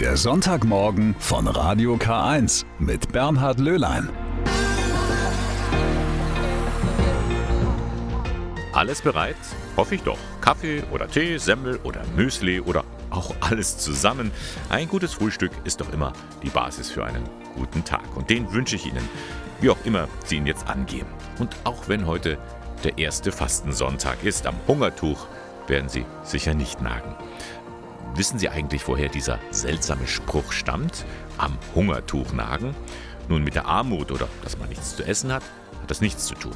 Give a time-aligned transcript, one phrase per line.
[0.00, 4.10] Der Sonntagmorgen von Radio K1 mit Bernhard Löhlein.
[8.74, 9.36] Alles bereit?
[9.74, 10.18] Hoffe ich doch.
[10.42, 14.32] Kaffee oder Tee, Semmel oder Müsli oder auch alles zusammen.
[14.68, 18.04] Ein gutes Frühstück ist doch immer die Basis für einen guten Tag.
[18.16, 19.08] Und den wünsche ich Ihnen,
[19.62, 21.06] wie auch immer Sie ihn jetzt angehen.
[21.38, 22.36] Und auch wenn heute
[22.84, 25.26] der erste Fastensonntag ist, am Hungertuch
[25.68, 27.16] werden Sie sicher nicht nagen.
[28.16, 31.04] Wissen Sie eigentlich, woher dieser seltsame Spruch stammt?
[31.36, 32.74] Am Hungertuch nagen?
[33.28, 35.42] Nun, mit der Armut oder dass man nichts zu essen hat,
[35.82, 36.54] hat das nichts zu tun.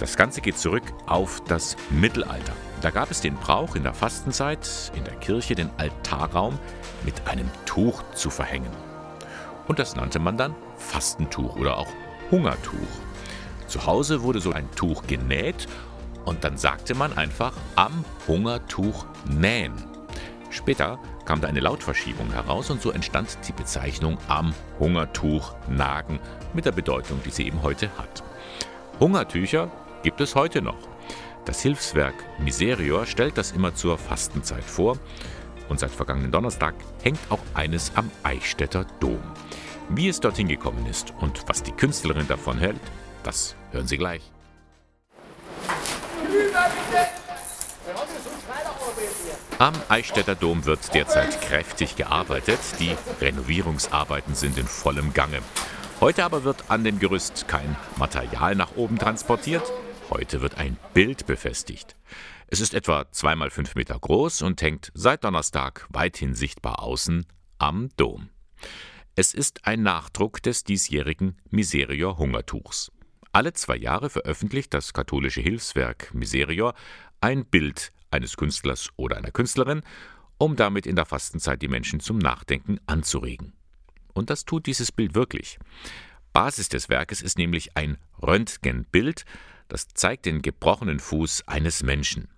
[0.00, 2.54] Das Ganze geht zurück auf das Mittelalter.
[2.80, 6.58] Da gab es den Brauch in der Fastenzeit in der Kirche den Altarraum
[7.04, 8.72] mit einem Tuch zu verhängen.
[9.68, 11.88] Und das nannte man dann Fastentuch oder auch
[12.32, 12.72] Hungertuch.
[13.68, 15.68] Zu Hause wurde so ein Tuch genäht
[16.24, 19.93] und dann sagte man einfach am Hungertuch nähen.
[20.54, 26.20] Später kam da eine Lautverschiebung heraus und so entstand die Bezeichnung am Hungertuch nagen
[26.54, 28.22] mit der Bedeutung, die sie eben heute hat.
[29.00, 29.68] Hungertücher
[30.04, 30.78] gibt es heute noch.
[31.44, 34.96] Das Hilfswerk Miserior stellt das immer zur Fastenzeit vor
[35.68, 39.20] und seit vergangenen Donnerstag hängt auch eines am Eichstätter Dom.
[39.88, 42.80] Wie es dorthin gekommen ist und was die Künstlerin davon hält,
[43.24, 44.22] das hören Sie gleich.
[49.60, 52.58] Am Eichstätter Dom wird derzeit kräftig gearbeitet.
[52.80, 55.42] Die Renovierungsarbeiten sind in vollem Gange.
[56.00, 59.62] Heute aber wird an dem Gerüst kein Material nach oben transportiert.
[60.10, 61.94] Heute wird ein Bild befestigt.
[62.48, 67.24] Es ist etwa zweimal fünf Meter groß und hängt seit Donnerstag weithin sichtbar außen
[67.58, 68.30] am Dom.
[69.14, 72.90] Es ist ein Nachdruck des diesjährigen Miserior Hungertuchs.
[73.30, 76.74] Alle zwei Jahre veröffentlicht das katholische Hilfswerk Miserior
[77.20, 79.82] ein Bild eines Künstlers oder einer Künstlerin,
[80.38, 83.52] um damit in der Fastenzeit die Menschen zum Nachdenken anzuregen.
[84.12, 85.58] Und das tut dieses Bild wirklich.
[86.32, 89.24] Basis des Werkes ist nämlich ein Röntgenbild,
[89.68, 92.28] das zeigt den gebrochenen Fuß eines Menschen.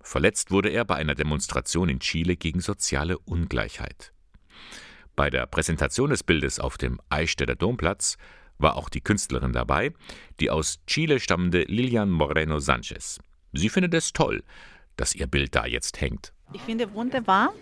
[0.00, 4.12] Verletzt wurde er bei einer Demonstration in Chile gegen soziale Ungleichheit.
[5.16, 8.16] Bei der Präsentation des Bildes auf dem Eichstätter Domplatz
[8.58, 9.92] war auch die Künstlerin dabei,
[10.40, 13.18] die aus Chile stammende Lilian Moreno Sanchez.
[13.52, 14.44] Sie findet es toll,
[14.96, 16.32] dass ihr Bild da jetzt hängt.
[16.52, 17.52] Ich finde wunderbar.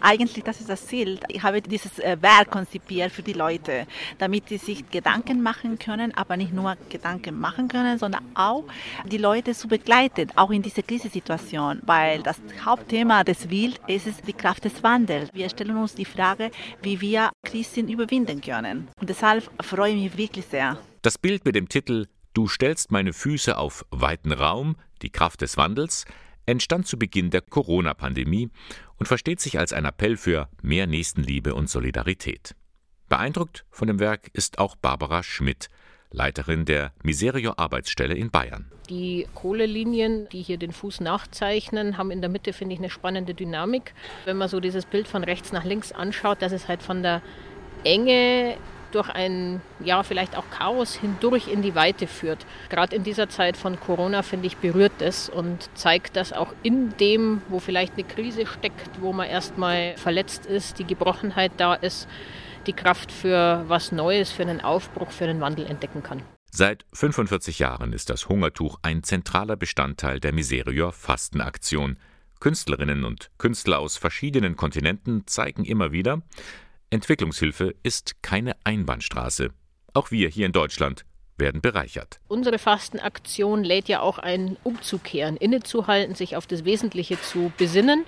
[0.00, 1.18] Eigentlich, das ist das Ziel.
[1.28, 3.86] Ich habe dieses äh, Werk konzipiert für die Leute,
[4.18, 8.64] damit sie sich Gedanken machen können, aber nicht nur Gedanken machen können, sondern auch
[9.06, 14.18] die Leute zu begleiten, auch in dieser Krisensituation, weil das Hauptthema des Wild ist es
[14.18, 15.30] die Kraft des Wandels.
[15.32, 16.50] Wir stellen uns die Frage,
[16.82, 18.88] wie wir Krisen überwinden können.
[19.00, 20.78] Und deshalb freue ich mich wirklich sehr.
[21.00, 25.56] Das Bild mit dem Titel Du stellst meine Füße auf weiten Raum, die Kraft des
[25.56, 26.04] Wandels
[26.46, 28.50] entstand zu Beginn der Corona-Pandemie
[28.96, 32.54] und versteht sich als ein Appell für mehr Nächstenliebe und Solidarität.
[33.08, 35.68] Beeindruckt von dem Werk ist auch Barbara Schmidt,
[36.10, 38.70] Leiterin der Miserio Arbeitsstelle in Bayern.
[38.88, 43.34] Die Kohlelinien, die hier den Fuß nachzeichnen, haben in der Mitte, finde ich, eine spannende
[43.34, 43.94] Dynamik.
[44.24, 47.22] Wenn man so dieses Bild von rechts nach links anschaut, dass es halt von der
[47.82, 48.56] Enge
[48.94, 52.46] durch ein, ja, vielleicht auch Chaos hindurch in die Weite führt.
[52.68, 56.96] Gerade in dieser Zeit von Corona, finde ich, berührt es und zeigt, dass auch in
[56.98, 62.08] dem, wo vielleicht eine Krise steckt, wo man erstmal verletzt ist, die Gebrochenheit da ist,
[62.66, 66.22] die Kraft für was Neues, für einen Aufbruch, für einen Wandel entdecken kann.
[66.50, 71.96] Seit 45 Jahren ist das Hungertuch ein zentraler Bestandteil der Miserior Fastenaktion.
[72.38, 76.22] Künstlerinnen und Künstler aus verschiedenen Kontinenten zeigen immer wieder,
[76.94, 79.50] Entwicklungshilfe ist keine Einbahnstraße.
[79.92, 81.04] Auch wir hier in Deutschland
[81.36, 82.20] werden bereichert.
[82.28, 88.04] Unsere Fastenaktion lädt ja auch ein, umzukehren, innezuhalten, sich auf das Wesentliche zu besinnen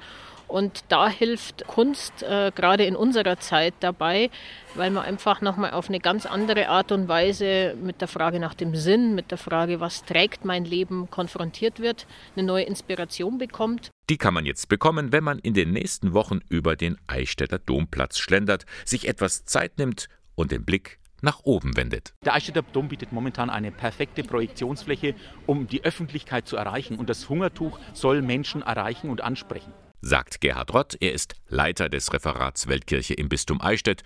[0.48, 4.30] und da hilft Kunst äh, gerade in unserer Zeit dabei,
[4.74, 8.54] weil man einfach nochmal auf eine ganz andere Art und Weise mit der Frage nach
[8.54, 13.90] dem Sinn, mit der Frage, was trägt mein Leben, konfrontiert wird, eine neue Inspiration bekommt.
[14.08, 18.18] Die kann man jetzt bekommen, wenn man in den nächsten Wochen über den Eichstätter Domplatz
[18.18, 22.12] schlendert, sich etwas Zeit nimmt und den Blick nach oben wendet.
[22.24, 25.14] Der Eichstätter Dom bietet momentan eine perfekte Projektionsfläche,
[25.46, 26.98] um die Öffentlichkeit zu erreichen.
[26.98, 29.72] Und das Hungertuch soll Menschen erreichen und ansprechen
[30.06, 30.96] sagt Gerhard Rott.
[31.00, 34.02] Er ist Leiter des Referats Weltkirche im Bistum Eichstätt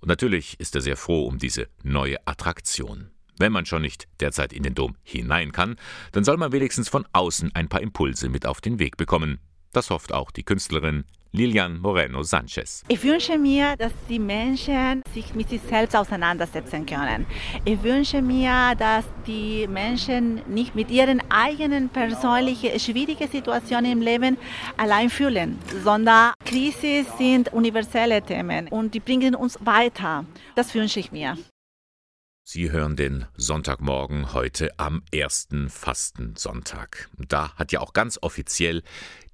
[0.00, 3.10] und natürlich ist er sehr froh um diese neue Attraktion.
[3.38, 5.76] Wenn man schon nicht derzeit in den Dom hinein kann,
[6.12, 9.38] dann soll man wenigstens von außen ein paar Impulse mit auf den Weg bekommen.
[9.72, 11.04] Das hofft auch die Künstlerin
[11.34, 12.84] Lilian Moreno Sanchez.
[12.86, 17.26] Ich wünsche mir, dass die Menschen sich mit sich selbst auseinandersetzen können.
[17.64, 24.38] Ich wünsche mir, dass die Menschen nicht mit ihren eigenen persönlichen schwierigen Situationen im Leben
[24.76, 30.24] allein fühlen, sondern Krisen sind universelle Themen und die bringen uns weiter.
[30.54, 31.36] Das wünsche ich mir.
[32.46, 37.08] Sie hören den Sonntagmorgen heute am ersten Fastensonntag.
[37.16, 38.82] Da hat ja auch ganz offiziell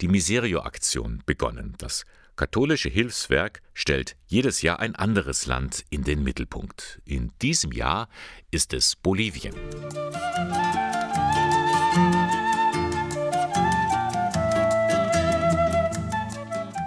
[0.01, 1.75] die Miserio-Aktion begonnen.
[1.79, 2.05] Das
[2.37, 7.03] katholische Hilfswerk stellt jedes Jahr ein anderes Land in den Mittelpunkt.
[7.05, 8.09] In diesem Jahr
[8.53, 9.57] ist es Bolivien.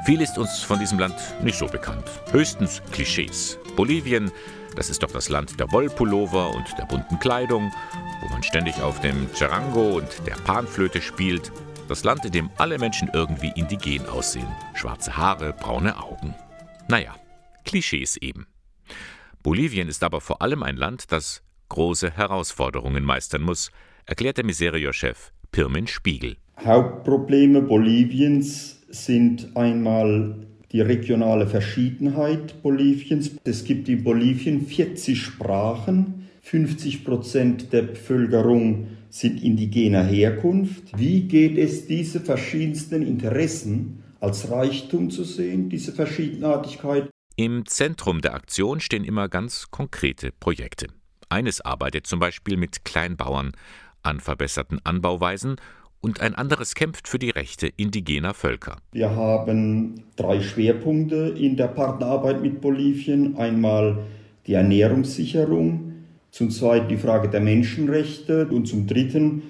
[0.06, 2.06] Viel ist uns von diesem Land nicht so bekannt.
[2.32, 3.58] Höchstens Klischees.
[3.76, 4.32] Bolivien
[4.76, 7.72] das ist doch das Land der Wollpullover und der bunten Kleidung,
[8.22, 11.52] wo man ständig auf dem Charango und der Panflöte spielt.
[11.88, 14.48] Das Land, in dem alle Menschen irgendwie indigen aussehen.
[14.74, 16.34] Schwarze Haare, braune Augen.
[16.88, 17.16] Naja,
[17.66, 18.48] Klischees eben.
[19.44, 23.72] Bolivien ist aber vor allem ein Land, das große Herausforderungen meistern muss,
[24.06, 26.38] erklärt der Miserio-Chef Pirmin Spiegel.
[26.64, 33.32] Hauptprobleme Boliviens sind einmal die regionale Verschiedenheit Boliviens.
[33.44, 40.98] Es gibt in Bolivien 40 Sprachen, 50 Prozent der Bevölkerung sind indigener Herkunft.
[40.98, 47.10] Wie geht es, diese verschiedensten Interessen als Reichtum zu sehen, diese Verschiedenartigkeit?
[47.36, 50.88] Im Zentrum der Aktion stehen immer ganz konkrete Projekte.
[51.30, 53.52] Eines arbeitet zum Beispiel mit Kleinbauern
[54.02, 55.56] an verbesserten Anbauweisen
[56.04, 58.78] und ein anderes kämpft für die Rechte indigener Völker.
[58.92, 63.38] Wir haben drei Schwerpunkte in der Partnerarbeit mit Bolivien.
[63.38, 64.00] Einmal
[64.46, 65.94] die Ernährungssicherung,
[66.30, 69.44] zum Zweiten die Frage der Menschenrechte und zum Dritten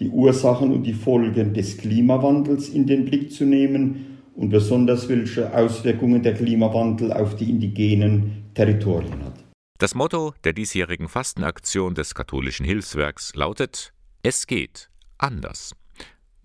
[0.00, 5.54] die Ursachen und die Folgen des Klimawandels in den Blick zu nehmen und besonders welche
[5.54, 9.44] Auswirkungen der Klimawandel auf die indigenen Territorien hat.
[9.78, 13.92] Das Motto der diesjährigen Fastenaktion des katholischen Hilfswerks lautet
[14.24, 14.88] Es geht
[15.18, 15.76] anders.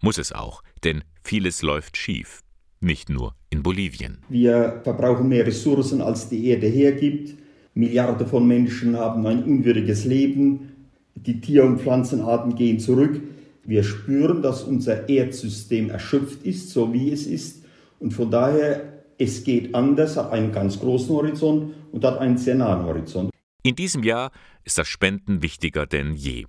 [0.02, 2.42] Muss es auch, denn vieles läuft schief.
[2.80, 4.20] Nicht nur in Bolivien.
[4.30, 7.36] Wir verbrauchen mehr Ressourcen, als die Erde hergibt.
[7.74, 10.90] Milliarden von Menschen haben ein unwürdiges Leben.
[11.16, 13.20] Die Tier- und Pflanzenarten gehen zurück.
[13.64, 17.66] Wir spüren, dass unser Erdsystem erschöpft ist, so wie es ist.
[18.00, 22.56] Und von daher, es geht anders, hat einen ganz großen Horizont und hat einen sehr
[22.56, 23.32] nahen Horizont.
[23.64, 24.32] In diesem Jahr
[24.64, 26.46] ist das Spenden wichtiger denn je.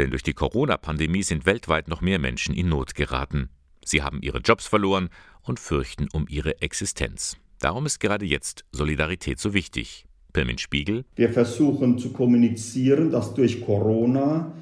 [0.00, 3.50] Denn durch die Corona-Pandemie sind weltweit noch mehr Menschen in Not geraten.
[3.84, 5.10] Sie haben ihre Jobs verloren
[5.42, 7.36] und fürchten um ihre Existenz.
[7.58, 10.06] Darum ist gerade jetzt Solidarität so wichtig.
[10.32, 11.04] Pirmin Spiegel.
[11.16, 14.54] Wir versuchen zu kommunizieren, dass durch Corona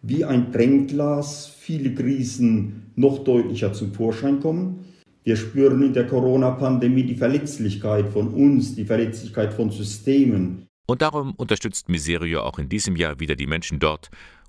[0.00, 4.86] wie ein Brennglas viele Krisen noch deutlicher zum Vorschein kommen.
[5.22, 10.66] Wir spüren in der Corona-Pandemie die Verletzlichkeit von uns, die Verletzlichkeit von Systemen.
[10.86, 14.08] Und darum unterstützt Miserio auch in diesem Jahr wieder die Menschen dort,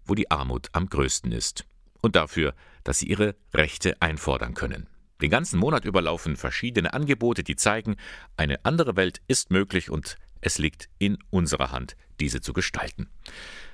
[0.10, 1.66] wo die Armut am größten ist.
[2.02, 2.54] Und dafür,
[2.84, 4.88] dass sie ihre Rechte einfordern können.
[5.22, 7.98] Den ganzen Monat über laufen verschiedene Angebote, die zeigen,
[8.38, 13.10] eine andere Welt ist möglich und es liegt in unserer Hand, diese zu gestalten.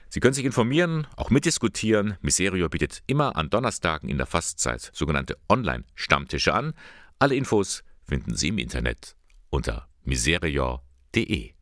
[0.10, 2.18] Sie können sich informieren, auch mitdiskutieren.
[2.22, 6.74] Miserio bietet immer an Donnerstagen in der Fastzeit sogenannte Online-Stammtische an.
[7.20, 9.16] Alle Infos finden Sie im Internet
[9.50, 11.54] unter miserior.de.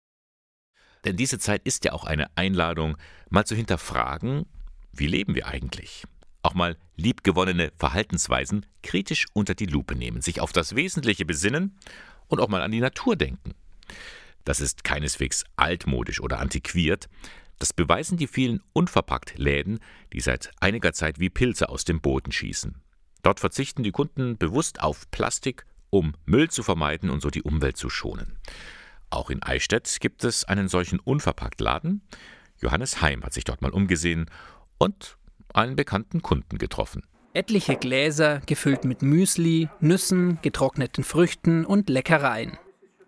[1.05, 2.97] Denn diese Zeit ist ja auch eine Einladung,
[3.29, 4.45] mal zu hinterfragen,
[4.93, 6.05] wie leben wir eigentlich?
[6.43, 11.77] Auch mal liebgewonnene Verhaltensweisen kritisch unter die Lupe nehmen, sich auf das Wesentliche besinnen
[12.27, 13.53] und auch mal an die Natur denken.
[14.45, 17.09] Das ist keineswegs altmodisch oder antiquiert.
[17.59, 19.79] Das beweisen die vielen unverpackt Läden,
[20.11, 22.75] die seit einiger Zeit wie Pilze aus dem Boden schießen.
[23.21, 27.77] Dort verzichten die Kunden bewusst auf Plastik, um Müll zu vermeiden und so die Umwelt
[27.77, 28.37] zu schonen.
[29.09, 32.01] Auch in Eichstätt gibt es einen solchen unverpackt Laden.
[32.59, 34.25] Johannes Heim hat sich dort mal umgesehen
[34.83, 35.17] und
[35.53, 37.03] einen bekannten Kunden getroffen.
[37.33, 42.57] Etliche Gläser gefüllt mit Müsli, Nüssen, getrockneten Früchten und Leckereien.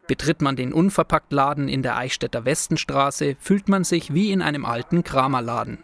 [0.07, 5.03] Betritt man den Unverpacktladen in der Eichstätter Westenstraße, fühlt man sich wie in einem alten
[5.03, 5.79] Kramerladen.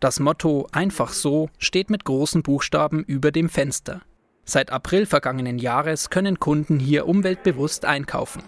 [0.00, 4.02] Das Motto Einfach so steht mit großen Buchstaben über dem Fenster.
[4.44, 8.42] Seit April vergangenen Jahres können Kunden hier umweltbewusst einkaufen.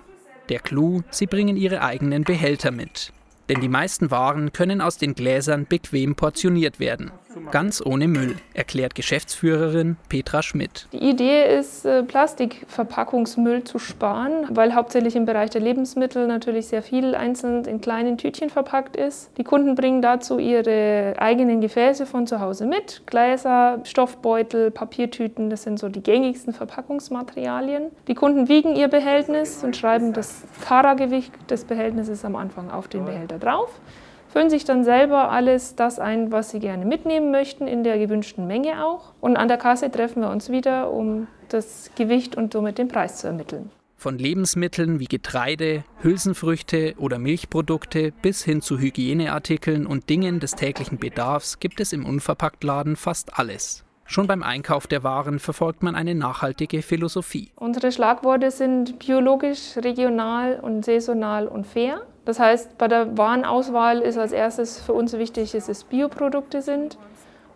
[0.49, 3.13] Der Clou, sie bringen ihre eigenen Behälter mit.
[3.49, 7.11] Denn die meisten Waren können aus den Gläsern bequem portioniert werden.
[7.51, 10.89] Ganz ohne Müll, erklärt Geschäftsführerin Petra Schmidt.
[10.93, 16.83] Die Idee ist, äh, Plastikverpackungsmüll zu sparen, weil hauptsächlich im Bereich der Lebensmittel natürlich sehr
[16.83, 19.31] viel einzeln in kleinen Tütchen verpackt ist.
[19.39, 23.03] Die Kunden bringen dazu ihre eigenen Gefäße von zu Hause mit.
[23.07, 27.91] Gläser, Stoffbeutel, Papiertüten, das sind so die gängigsten Verpackungsmaterialien.
[28.09, 33.05] Die Kunden wiegen ihr Behältnis und schreiben das Kara-Gewicht des Behältnisses am Anfang auf den
[33.05, 33.81] Behälter drauf
[34.29, 38.47] füllen sich dann selber alles das ein, was sie gerne mitnehmen möchten, in der gewünschten
[38.47, 39.13] Menge auch.
[39.21, 43.19] Und an der Kasse treffen wir uns wieder, um das Gewicht und somit den Preis
[43.19, 43.71] zu ermitteln.
[43.97, 50.99] Von Lebensmitteln wie Getreide, Hülsenfrüchte oder Milchprodukte bis hin zu Hygieneartikeln und Dingen des täglichen
[50.99, 53.85] Bedarfs gibt es im Unverpacktladen fast alles.
[54.05, 57.51] Schon beim Einkauf der Waren verfolgt man eine nachhaltige Philosophie.
[57.57, 62.07] Unsere Schlagworte sind biologisch, regional und saisonal und fair.
[62.29, 66.99] Das heißt, bei der Warenauswahl ist als erstes für uns wichtig, dass es Bioprodukte sind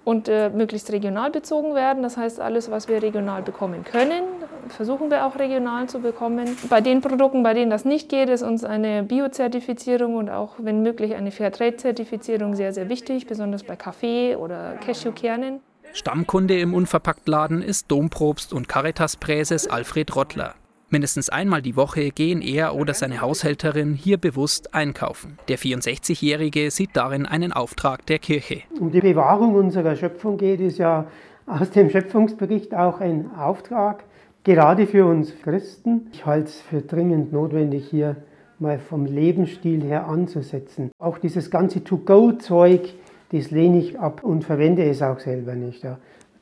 [0.03, 2.03] und äh, möglichst regional bezogen werden.
[2.03, 4.25] Das heißt, alles, was wir regional bekommen können,
[4.69, 6.57] versuchen wir auch regional zu bekommen.
[6.71, 10.83] Bei den Produkten, bei denen das nicht geht, ist uns eine Biozertifizierung und auch, wenn
[10.83, 15.61] möglich, eine Fairtrade-Zertifizierung sehr, sehr wichtig, besonders bei Kaffee oder Cashewkernen.
[15.93, 20.55] Stammkunde im Unverpacktladen ist Domprobst und Caritas-Präses Alfred Rottler.
[20.93, 25.39] Mindestens einmal die Woche gehen er oder seine Haushälterin hier bewusst einkaufen.
[25.49, 28.61] Der 64-Jährige sieht darin einen Auftrag der Kirche.
[28.79, 31.07] Um die Bewahrung unserer Schöpfung geht es ja
[31.47, 34.05] aus dem Schöpfungsbericht auch ein Auftrag,
[34.45, 36.09] gerade für uns Christen.
[36.13, 38.17] Ich halte es für dringend notwendig, hier
[38.59, 40.91] mal vom Lebensstil her anzusetzen.
[40.99, 42.93] Auch dieses ganze To-Go-Zeug,
[43.31, 45.87] das lehne ich ab und verwende es auch selber nicht.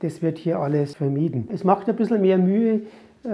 [0.00, 1.48] Das wird hier alles vermieden.
[1.52, 2.80] Es macht ein bisschen mehr Mühe,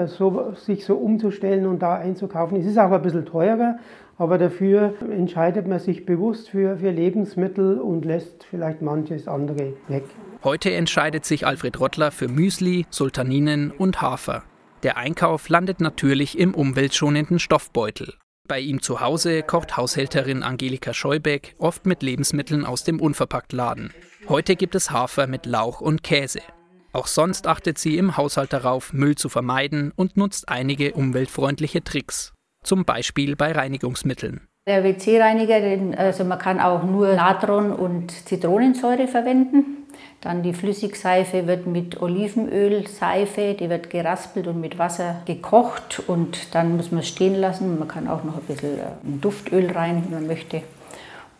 [0.06, 2.58] so, sich so umzustellen und da einzukaufen.
[2.58, 3.78] Es ist auch ein bisschen teurer,
[4.18, 10.04] aber dafür entscheidet man sich bewusst für, für Lebensmittel und lässt vielleicht manches andere weg.
[10.42, 14.42] Heute entscheidet sich Alfred Rottler für Müsli, Sultaninen und Hafer.
[14.82, 18.14] Der Einkauf landet natürlich im umweltschonenden Stoffbeutel.
[18.46, 23.92] Bei ihm zu Hause kocht Haushälterin Angelika Scheubeck oft mit Lebensmitteln aus dem Unverpacktladen.
[24.28, 26.40] Heute gibt es Hafer mit Lauch und Käse.
[26.96, 32.32] Auch sonst achtet sie im Haushalt darauf, Müll zu vermeiden und nutzt einige umweltfreundliche Tricks.
[32.64, 34.48] Zum Beispiel bei Reinigungsmitteln.
[34.66, 39.86] Der WC-Reiniger, also man kann auch nur Natron und Zitronensäure verwenden.
[40.22, 46.78] Dann die Flüssigseife wird mit Olivenölseife, die wird geraspelt und mit Wasser gekocht und dann
[46.78, 47.78] muss man es stehen lassen.
[47.78, 50.62] Man kann auch noch ein bisschen äh, Duftöl rein, wenn man möchte.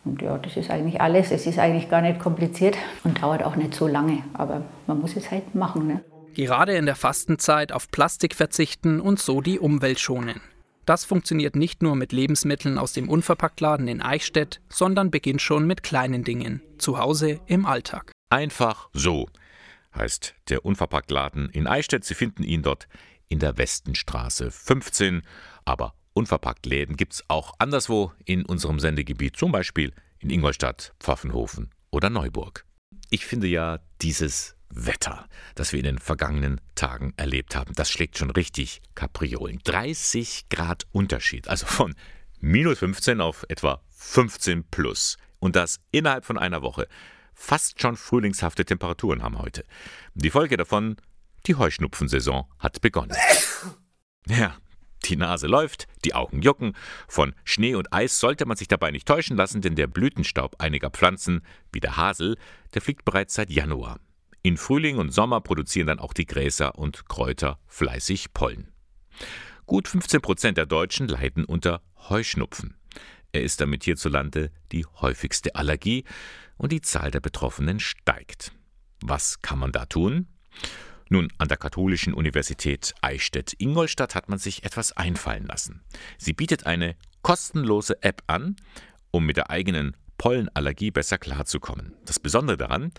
[0.06, 1.32] Und ja, das ist eigentlich alles.
[1.32, 4.22] Es ist eigentlich gar nicht kompliziert und dauert auch nicht so lange.
[4.34, 5.86] Aber man muss es halt machen.
[5.86, 6.04] Ne?
[6.34, 10.40] Gerade in der Fastenzeit auf Plastik verzichten und so die Umwelt schonen.
[10.86, 15.82] Das funktioniert nicht nur mit Lebensmitteln aus dem Unverpacktladen in Eichstätt, sondern beginnt schon mit
[15.82, 18.12] kleinen Dingen, zu Hause im Alltag.
[18.30, 19.26] Einfach so
[19.96, 22.04] heißt der Unverpacktladen in Eichstätt.
[22.04, 22.86] Sie finden ihn dort
[23.28, 25.22] in der Westenstraße 15,
[25.64, 31.68] aber Unverpackt Läden gibt es auch anderswo in unserem Sendegebiet, zum Beispiel in Ingolstadt, Pfaffenhofen
[31.90, 32.64] oder Neuburg.
[33.11, 38.16] Ich finde ja dieses Wetter, das wir in den vergangenen Tagen erlebt haben, das schlägt
[38.16, 39.61] schon richtig Kapriolen.
[39.64, 41.94] 30 Grad Unterschied, also von
[42.40, 45.18] minus 15 auf etwa 15 plus.
[45.38, 46.88] Und das innerhalb von einer Woche.
[47.35, 49.66] Fast schon frühlingshafte Temperaturen haben heute.
[50.14, 50.96] Die Folge davon,
[51.46, 53.14] die Heuschnupfensaison hat begonnen.
[54.28, 54.56] Ja,
[55.05, 56.75] die Nase läuft, die Augen jucken.
[57.09, 60.91] Von Schnee und Eis sollte man sich dabei nicht täuschen lassen, denn der Blütenstaub einiger
[60.91, 62.37] Pflanzen, wie der Hasel,
[62.75, 64.00] der fliegt bereits seit Januar.
[64.43, 68.69] In Frühling und Sommer produzieren dann auch die Gräser und Kräuter fleißig Pollen.
[69.67, 72.76] Gut 15 Prozent der Deutschen leiden unter Heuschnupfen.
[73.33, 76.05] Er ist damit hierzulande die häufigste Allergie
[76.57, 78.53] und die Zahl der Betroffenen steigt.
[79.03, 80.29] Was kann man da tun?
[81.08, 85.82] Nun, an der Katholischen Universität Eichstätt-Ingolstadt hat man sich etwas einfallen lassen.
[86.18, 88.56] Sie bietet eine kostenlose App an,
[89.12, 91.94] um mit der eigenen Pollenallergie besser klarzukommen.
[92.04, 92.92] Das Besondere daran,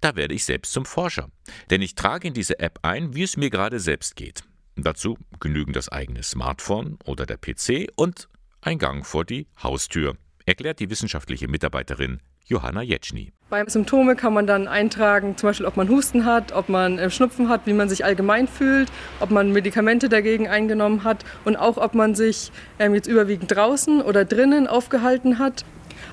[0.00, 1.30] da werde ich selbst zum Forscher.
[1.68, 4.44] Denn ich trage in diese App ein, wie es mir gerade selbst geht.
[4.76, 8.28] Dazu genügen das eigene Smartphone oder der PC und
[8.62, 13.32] ein Gang vor die Haustür, erklärt die wissenschaftliche Mitarbeiterin Johanna Jetschny.
[13.50, 17.10] Bei Symptome kann man dann eintragen, zum Beispiel, ob man Husten hat, ob man äh,
[17.10, 21.76] Schnupfen hat, wie man sich allgemein fühlt, ob man Medikamente dagegen eingenommen hat und auch,
[21.76, 25.64] ob man sich ähm, jetzt überwiegend draußen oder drinnen aufgehalten hat.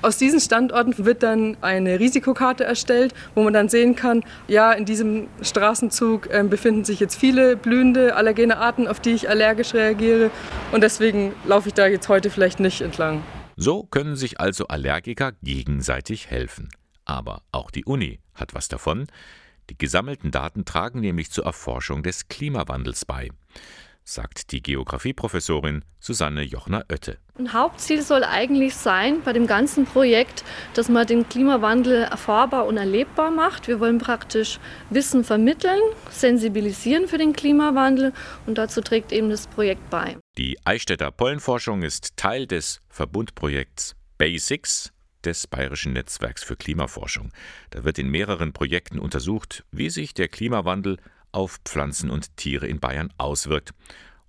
[0.02, 4.84] Aus diesen Standorten wird dann eine Risikokarte erstellt, wo man dann sehen kann, ja, in
[4.84, 10.30] diesem Straßenzug äh, befinden sich jetzt viele blühende allergene Arten, auf die ich allergisch reagiere
[10.72, 13.22] und deswegen laufe ich da jetzt heute vielleicht nicht entlang.
[13.60, 16.68] So können sich also Allergiker gegenseitig helfen.
[17.04, 19.08] Aber auch die Uni hat was davon.
[19.68, 23.30] Die gesammelten Daten tragen nämlich zur Erforschung des Klimawandels bei
[24.08, 27.18] sagt die Geografieprofessorin Susanne Jochner-Oette.
[27.38, 32.78] Ein Hauptziel soll eigentlich sein bei dem ganzen Projekt, dass man den Klimawandel erfahrbar und
[32.78, 33.68] erlebbar macht.
[33.68, 38.14] Wir wollen praktisch Wissen vermitteln, sensibilisieren für den Klimawandel
[38.46, 40.16] und dazu trägt eben das Projekt bei.
[40.38, 44.92] Die Eichstätter Pollenforschung ist Teil des Verbundprojekts BASICS
[45.24, 47.32] des Bayerischen Netzwerks für Klimaforschung.
[47.70, 50.98] Da wird in mehreren Projekten untersucht, wie sich der Klimawandel
[51.32, 53.74] auf Pflanzen und Tiere in Bayern auswirkt.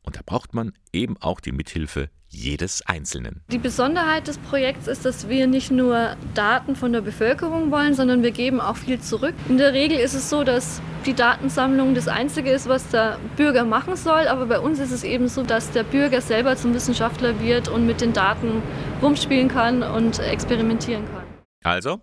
[0.01, 3.41] Und da braucht man eben auch die Mithilfe jedes Einzelnen.
[3.51, 8.24] Die Besonderheit des Projekts ist, dass wir nicht nur Daten von der Bevölkerung wollen, sondern
[8.24, 9.33] wir geben auch viel zurück.
[9.50, 13.65] In der Regel ist es so, dass die Datensammlung das Einzige ist, was der Bürger
[13.65, 17.39] machen soll, aber bei uns ist es eben so, dass der Bürger selber zum Wissenschaftler
[17.41, 18.62] wird und mit den Daten
[19.01, 21.24] rumspielen kann und experimentieren kann.
[21.63, 22.01] Also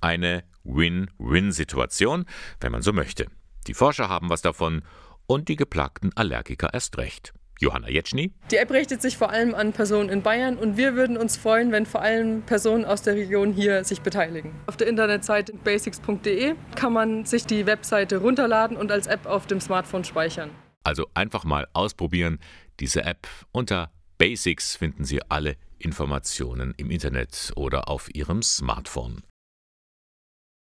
[0.00, 2.26] eine Win-Win-Situation,
[2.60, 3.26] wenn man so möchte.
[3.66, 4.82] Die Forscher haben was davon
[5.26, 7.32] und die geplagten Allergiker erst recht.
[7.58, 8.32] Johanna Jetschny.
[8.50, 11.72] Die App richtet sich vor allem an Personen in Bayern und wir würden uns freuen,
[11.72, 14.54] wenn vor allem Personen aus der Region hier sich beteiligen.
[14.66, 19.60] Auf der Internetseite basics.de kann man sich die Webseite runterladen und als App auf dem
[19.60, 20.50] Smartphone speichern.
[20.84, 22.38] Also einfach mal ausprobieren.
[22.80, 29.22] Diese App unter Basics finden Sie alle Informationen im Internet oder auf Ihrem Smartphone.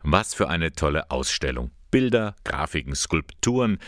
[0.03, 1.72] Was für eine tolle Ausstellung.
[1.91, 3.79] Bilder, Grafiken, Skulpturen.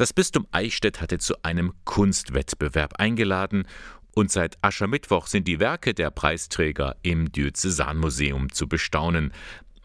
[0.00, 3.66] Das Bistum Eichstätt hatte zu einem Kunstwettbewerb eingeladen
[4.14, 9.30] und seit Aschermittwoch sind die Werke der Preisträger im Diözesanmuseum zu bestaunen.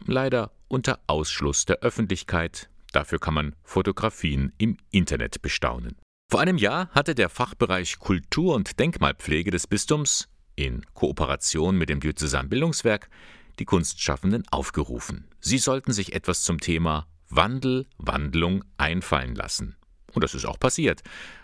[0.06, 2.70] Leider unter Ausschluss der Öffentlichkeit.
[2.92, 5.96] Dafür kann man Fotografien im Internet bestaunen.
[6.30, 12.00] Vor einem Jahr hatte der Fachbereich Kultur- und Denkmalpflege des Bistums in Kooperation mit dem
[12.00, 13.10] Diözesanbildungswerk
[13.58, 15.28] die Kunstschaffenden aufgerufen.
[15.40, 19.76] Sie sollten sich etwas zum Thema Wandel, Wandlung einfallen lassen.
[20.16, 21.02] Und das ist auch passiert,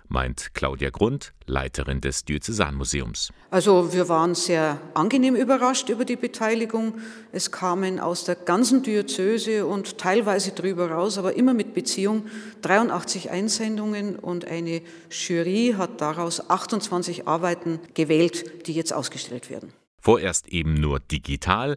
[0.09, 3.31] meint Claudia Grund, Leiterin des Diözesanmuseums.
[3.51, 6.95] Also wir waren sehr angenehm überrascht über die Beteiligung.
[7.33, 12.25] Es kamen aus der ganzen Diözese und teilweise drüber raus, aber immer mit Beziehung
[12.63, 19.75] 83 Einsendungen und eine Jury hat daraus 28 Arbeiten gewählt, die jetzt ausgestellt werden.
[20.01, 21.77] Vorerst eben nur digital.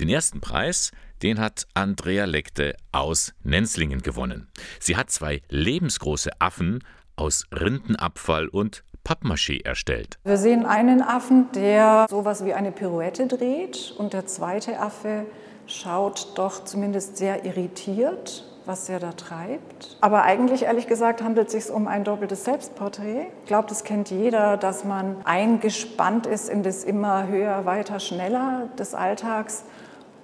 [0.00, 0.90] Den ersten Preis,
[1.24, 4.46] den hat Andrea Lekte aus Nenzlingen gewonnen.
[4.78, 6.84] Sie hat zwei lebensgroße Affen
[7.16, 10.18] aus Rindenabfall und Pappmaché erstellt.
[10.24, 15.24] Wir sehen einen Affen, der sowas wie eine Pirouette dreht und der zweite Affe
[15.66, 19.96] schaut doch zumindest sehr irritiert, was er da treibt.
[20.02, 23.28] Aber eigentlich, ehrlich gesagt, handelt es sich um ein doppeltes Selbstporträt.
[23.42, 28.68] Ich glaube, das kennt jeder, dass man eingespannt ist in das immer höher, weiter, schneller
[28.78, 29.64] des Alltags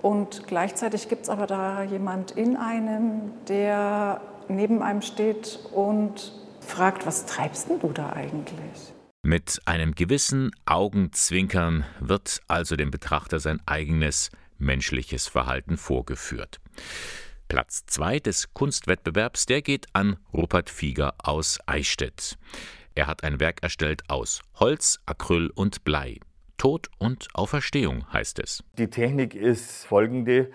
[0.02, 7.06] und gleichzeitig gibt es aber da jemand in einem, der neben einem steht und fragt,
[7.06, 8.92] was treibst denn du da eigentlich?
[9.22, 16.60] Mit einem gewissen Augenzwinkern wird also dem Betrachter sein eigenes menschliches Verhalten vorgeführt.
[17.48, 22.38] Platz 2 des Kunstwettbewerbs, der geht an Rupert Fieger aus Eichstätt.
[22.94, 26.18] Er hat ein Werk erstellt aus Holz, Acryl und Blei.
[26.60, 28.62] Tod und Auferstehung heißt es.
[28.76, 30.50] Die Technik ist folgende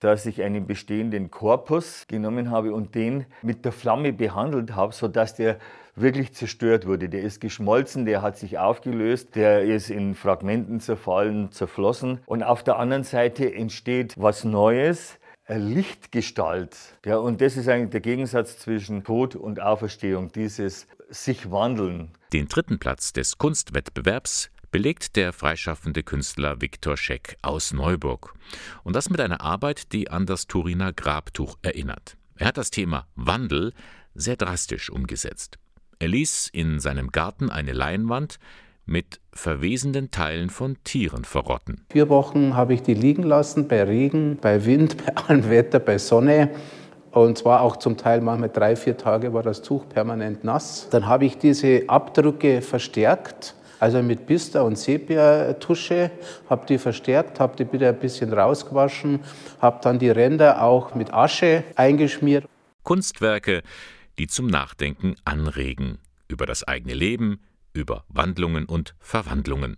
[0.00, 5.36] dass ich einen bestehenden Korpus genommen habe und den mit der Flamme behandelt habe, sodass
[5.36, 5.58] der
[5.94, 7.10] wirklich zerstört wurde.
[7.10, 12.20] Der ist geschmolzen, der hat sich aufgelöst, der ist in Fragmenten zerfallen, zerflossen.
[12.24, 16.76] Und auf der anderen Seite entsteht was Neues, eine Lichtgestalt.
[17.04, 22.12] Ja, und das ist eigentlich der Gegensatz zwischen Tod und Auferstehung, dieses sich wandeln.
[22.32, 28.34] Den dritten Platz des Kunstwettbewerbs belegt der freischaffende Künstler Viktor Scheck aus Neuburg.
[28.84, 32.16] Und das mit einer Arbeit, die an das Turiner Grabtuch erinnert.
[32.36, 33.72] Er hat das Thema Wandel
[34.14, 35.58] sehr drastisch umgesetzt.
[35.98, 38.38] Er ließ in seinem Garten eine Leinwand
[38.86, 41.84] mit verwesenden Teilen von Tieren verrotten.
[41.92, 45.98] Vier Wochen habe ich die liegen lassen, bei Regen, bei Wind, bei allem Wetter, bei
[45.98, 46.50] Sonne.
[47.10, 50.88] Und zwar auch zum Teil manchmal drei, vier Tage war das Tuch permanent nass.
[50.90, 56.10] Dann habe ich diese Abdrücke verstärkt also mit Bister und Sepia-Tusche,
[56.48, 59.20] habe die verstärkt, habe die wieder ein bisschen rausgewaschen,
[59.60, 62.44] habe dann die Ränder auch mit Asche eingeschmiert.
[62.82, 63.62] Kunstwerke,
[64.18, 67.40] die zum Nachdenken anregen über das eigene Leben,
[67.72, 69.76] über Wandlungen und Verwandlungen.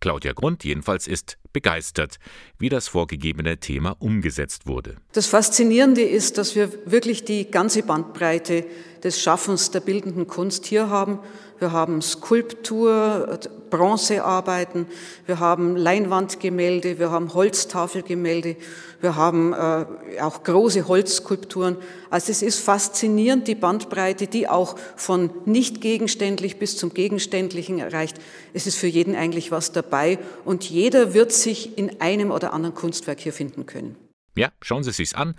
[0.00, 2.18] Claudia Grund jedenfalls ist begeistert,
[2.58, 4.96] wie das vorgegebene Thema umgesetzt wurde.
[5.12, 8.66] Das Faszinierende ist, dass wir wirklich die ganze Bandbreite
[9.02, 11.20] des Schaffens der bildenden Kunst hier haben
[11.60, 13.38] wir haben Skulptur,
[13.70, 14.86] Bronzearbeiten,
[15.26, 18.56] wir haben Leinwandgemälde, wir haben Holztafelgemälde,
[19.00, 19.86] wir haben äh,
[20.20, 21.76] auch große Holzskulpturen.
[22.10, 28.18] Also es ist faszinierend, die Bandbreite, die auch von nicht gegenständlich bis zum Gegenständlichen erreicht.
[28.52, 32.74] Es ist für jeden eigentlich was dabei und jeder wird sich in einem oder anderen
[32.74, 33.96] Kunstwerk hier finden können.
[34.36, 35.34] Ja, schauen Sie sich's an.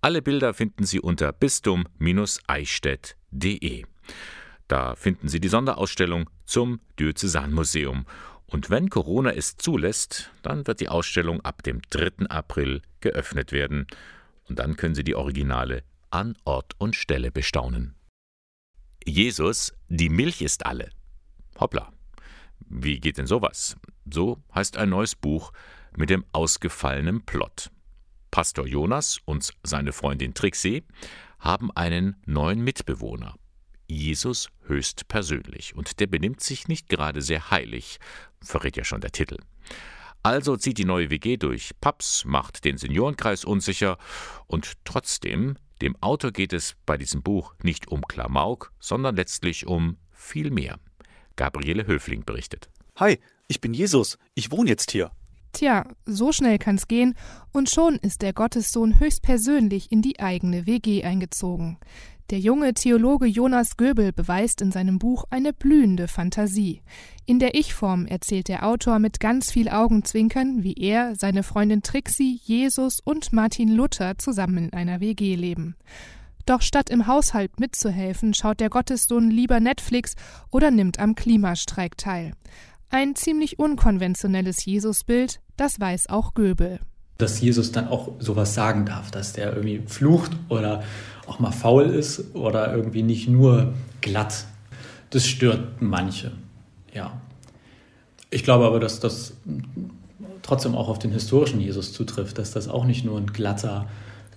[0.00, 3.84] Alle Bilder finden Sie unter bistum-eichstätt.de.
[4.72, 8.06] Da finden Sie die Sonderausstellung zum Diözesanmuseum.
[8.46, 12.30] Und wenn Corona es zulässt, dann wird die Ausstellung ab dem 3.
[12.30, 13.86] April geöffnet werden.
[14.48, 17.96] Und dann können Sie die Originale an Ort und Stelle bestaunen.
[19.04, 20.88] Jesus, die Milch ist alle.
[21.60, 21.92] Hoppla.
[22.60, 23.76] Wie geht denn sowas?
[24.10, 25.52] So heißt ein neues Buch
[25.94, 27.70] mit dem ausgefallenen Plot.
[28.30, 30.82] Pastor Jonas und seine Freundin Trixie
[31.40, 33.34] haben einen neuen Mitbewohner.
[33.86, 37.98] Jesus höchstpersönlich, und der benimmt sich nicht gerade sehr heilig,
[38.40, 39.38] verrät ja schon der Titel.
[40.22, 43.98] Also zieht die neue WG durch Pubs, macht den Seniorenkreis unsicher,
[44.46, 49.96] und trotzdem, dem Autor geht es bei diesem Buch nicht um Klamauk, sondern letztlich um
[50.12, 50.78] viel mehr.
[51.34, 52.70] Gabriele Höfling berichtet.
[52.96, 53.18] Hi,
[53.48, 55.10] ich bin Jesus, ich wohne jetzt hier.
[55.52, 57.14] Tja, so schnell kann's gehen,
[57.52, 61.78] und schon ist der Gottessohn höchstpersönlich in die eigene WG eingezogen.
[62.32, 66.80] Der junge Theologe Jonas Göbel beweist in seinem Buch eine blühende Fantasie.
[67.26, 72.40] In der Ich-Form erzählt der Autor mit ganz viel Augenzwinkern, wie er, seine Freundin Trixie,
[72.42, 75.76] Jesus und Martin Luther zusammen in einer WG leben.
[76.46, 80.14] Doch statt im Haushalt mitzuhelfen, schaut der Gottessohn lieber Netflix
[80.50, 82.32] oder nimmt am Klimastreik teil.
[82.88, 86.80] Ein ziemlich unkonventionelles Jesusbild, das weiß auch Göbel.
[87.18, 90.82] Dass Jesus dann auch sowas sagen darf, dass der irgendwie flucht oder
[91.32, 94.44] auch mal faul ist oder irgendwie nicht nur glatt.
[95.10, 96.32] Das stört manche,
[96.92, 97.20] ja.
[98.30, 99.34] Ich glaube aber, dass das
[100.42, 103.86] trotzdem auch auf den historischen Jesus zutrifft, dass das auch nicht nur ein glatter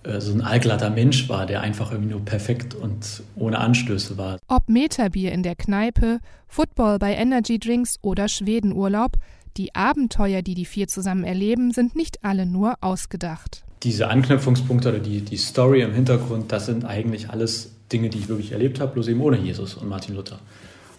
[0.04, 4.38] äh, so ein allglatter Mensch war, der einfach irgendwie nur perfekt und ohne Anstöße war.
[4.48, 9.14] Ob Meterbier in der Kneipe, Football bei Energy Drinks oder Schwedenurlaub,
[9.58, 13.65] die Abenteuer, die die vier zusammen erleben, sind nicht alle nur ausgedacht.
[13.86, 18.28] Diese Anknüpfungspunkte oder die, die Story im Hintergrund, das sind eigentlich alles Dinge, die ich
[18.28, 20.40] wirklich erlebt habe, bloß eben ohne Jesus und Martin Luther.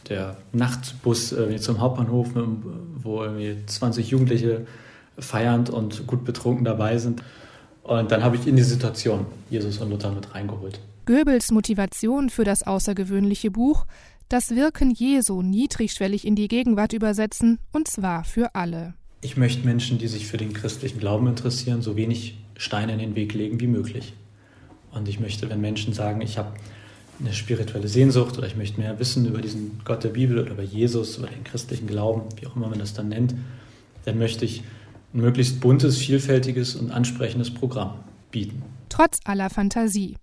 [0.09, 2.29] Der Nachtbus äh, zum Hauptbahnhof,
[3.03, 4.67] wo irgendwie 20 Jugendliche
[5.19, 7.23] feiernd und gut betrunken dabei sind.
[7.83, 10.81] Und dann habe ich in die Situation Jesus und Luther mit reingeholt.
[11.07, 13.85] Goebbels Motivation für das außergewöhnliche Buch,
[14.29, 18.95] das Wirken Jesu niedrigschwellig in die Gegenwart übersetzen, und zwar für alle.
[19.21, 23.17] Ich möchte Menschen, die sich für den christlichen Glauben interessieren, so wenig Steine in den
[23.17, 24.13] Weg legen wie möglich.
[24.93, 26.53] Und ich möchte, wenn Menschen sagen, ich habe
[27.19, 30.63] eine spirituelle Sehnsucht oder ich möchte mehr wissen über diesen Gott der Bibel oder über
[30.63, 33.35] Jesus oder den christlichen Glauben, wie auch immer man das dann nennt,
[34.05, 34.63] dann möchte ich
[35.15, 37.95] ein möglichst buntes, vielfältiges und ansprechendes Programm
[38.31, 38.63] bieten.
[38.89, 40.17] Trotz aller Fantasie.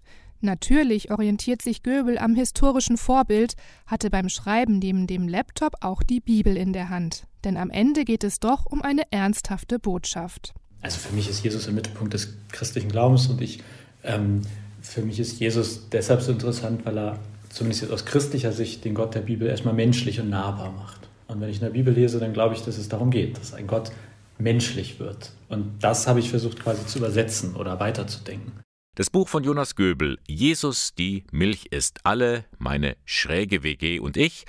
[0.44, 3.54] Natürlich orientiert sich Göbel am historischen Vorbild,
[3.88, 7.28] hatte beim Schreiben neben dem Laptop auch die Bibel in der Hand.
[7.46, 10.54] Denn am Ende geht es doch um eine ernsthafte Botschaft.
[10.82, 13.64] Also für mich ist Jesus im Mittelpunkt des christlichen Glaubens und ich,
[14.04, 14.42] ähm,
[14.82, 18.96] für mich ist Jesus deshalb so interessant, weil er zumindest jetzt aus christlicher Sicht den
[18.96, 21.08] Gott der Bibel erstmal menschlich und nahbar macht.
[21.30, 23.54] Und wenn ich in der Bibel lese, dann glaube ich, dass es darum geht, dass
[23.54, 23.94] ein Gott
[24.38, 25.32] menschlich wird.
[25.48, 28.63] Und das habe ich versucht quasi zu übersetzen oder weiterzudenken.
[28.96, 34.46] Das Buch von Jonas Göbel, Jesus, die Milch ist alle, meine schräge WG und ich,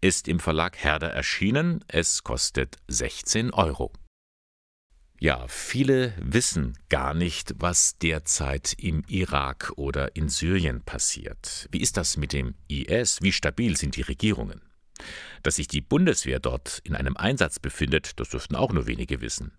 [0.00, 1.84] ist im Verlag Herder erschienen.
[1.86, 3.92] Es kostet 16 Euro.
[5.20, 11.68] Ja, viele wissen gar nicht, was derzeit im Irak oder in Syrien passiert.
[11.70, 13.22] Wie ist das mit dem IS?
[13.22, 14.62] Wie stabil sind die Regierungen?
[15.44, 19.52] Dass sich die Bundeswehr dort in einem Einsatz befindet, das dürften auch nur wenige wissen.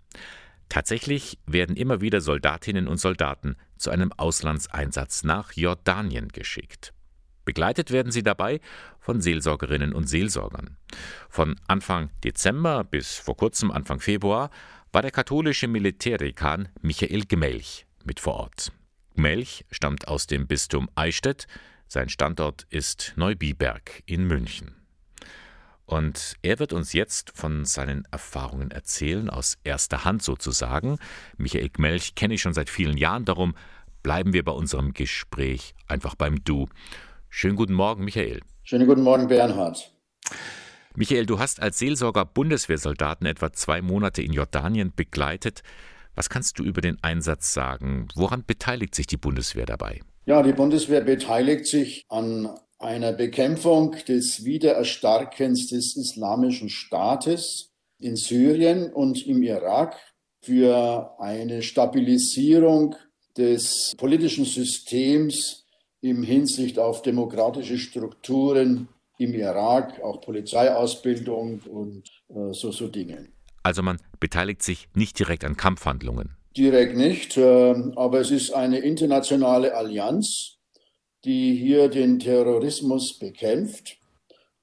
[0.67, 6.93] Tatsächlich werden immer wieder Soldatinnen und Soldaten zu einem Auslandseinsatz nach Jordanien geschickt.
[7.45, 8.59] Begleitet werden sie dabei
[8.99, 10.75] von Seelsorgerinnen und Seelsorgern.
[11.29, 14.49] Von Anfang Dezember bis vor kurzem Anfang Februar
[14.91, 18.71] war der katholische Militärdekan Michael Gmelch mit vor Ort.
[19.15, 21.47] Gmelch stammt aus dem Bistum Eichstätt,
[21.87, 24.76] sein Standort ist Neubiberg in München.
[25.87, 30.99] Und er wird uns jetzt von seinen Erfahrungen erzählen, aus erster Hand sozusagen.
[31.37, 33.55] Michael Gmelch kenne ich schon seit vielen Jahren, darum
[34.03, 36.67] bleiben wir bei unserem Gespräch einfach beim Du.
[37.29, 38.41] Schönen guten Morgen, Michael.
[38.63, 39.93] Schönen guten Morgen, Bernhard.
[40.93, 45.63] Michael, du hast als Seelsorger Bundeswehrsoldaten etwa zwei Monate in Jordanien begleitet.
[46.15, 48.09] Was kannst du über den Einsatz sagen?
[48.13, 50.01] Woran beteiligt sich die Bundeswehr dabei?
[50.25, 58.93] Ja, die Bundeswehr beteiligt sich an einer Bekämpfung des Wiedererstarkens des islamischen Staates in Syrien
[58.93, 59.95] und im Irak
[60.41, 62.95] für eine Stabilisierung
[63.35, 65.65] des politischen Systems
[66.01, 68.87] im Hinsicht auf demokratische Strukturen
[69.17, 73.29] im Irak, auch Polizeiausbildung und äh, so, so Dinge.
[73.63, 76.37] Also man beteiligt sich nicht direkt an Kampfhandlungen.
[76.55, 80.56] Direkt nicht, äh, aber es ist eine internationale Allianz,
[81.27, 83.97] die hier den Terrorismus bekämpft.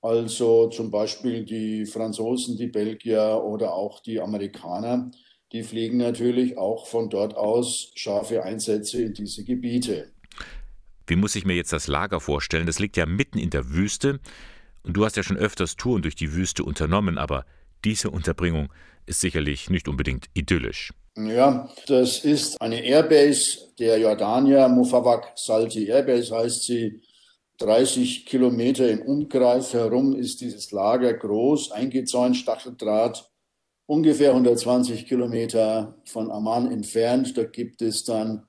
[0.01, 5.11] Also zum Beispiel die Franzosen, die Belgier oder auch die Amerikaner,
[5.53, 10.11] die fliegen natürlich auch von dort aus scharfe Einsätze in diese Gebiete.
[11.07, 12.67] Wie muss ich mir jetzt das Lager vorstellen?
[12.67, 14.21] Das liegt ja mitten in der Wüste.
[14.83, 17.45] Und du hast ja schon öfters Touren durch die Wüste unternommen, aber
[17.85, 18.73] diese Unterbringung
[19.07, 20.93] ist sicherlich nicht unbedingt idyllisch.
[21.17, 27.01] Ja, das ist eine Airbase der Jordanier, Mufawak Salti Airbase heißt sie.
[27.59, 33.31] 30 Kilometer im Umkreis herum ist dieses Lager groß, eingezäunt, Stacheldraht,
[33.87, 37.39] ungefähr 120 Kilometer von Amman entfernt.
[37.39, 38.49] Da gibt es dann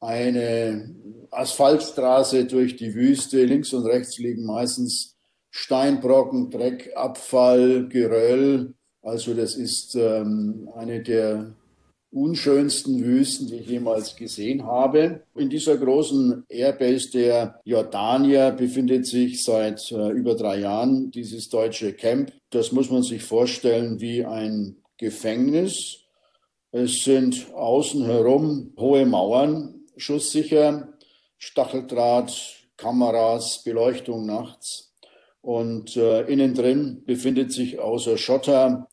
[0.00, 0.94] eine
[1.30, 3.44] Asphaltstraße durch die Wüste.
[3.44, 5.16] Links und rechts liegen meistens
[5.50, 8.74] Steinbrocken, Dreck, Abfall, Geröll.
[9.02, 11.54] Also das ist ähm, eine der
[12.16, 15.22] unschönsten Wüsten, die ich jemals gesehen habe.
[15.34, 21.92] In dieser großen Airbase der Jordanier befindet sich seit äh, über drei Jahren dieses deutsche
[21.92, 22.32] Camp.
[22.50, 25.98] Das muss man sich vorstellen wie ein Gefängnis.
[26.72, 30.88] Es sind außen herum hohe Mauern, schusssicher,
[31.36, 32.32] Stacheldraht,
[32.76, 34.94] Kameras, Beleuchtung nachts.
[35.42, 38.88] Und äh, innen drin befindet sich außer Schotter,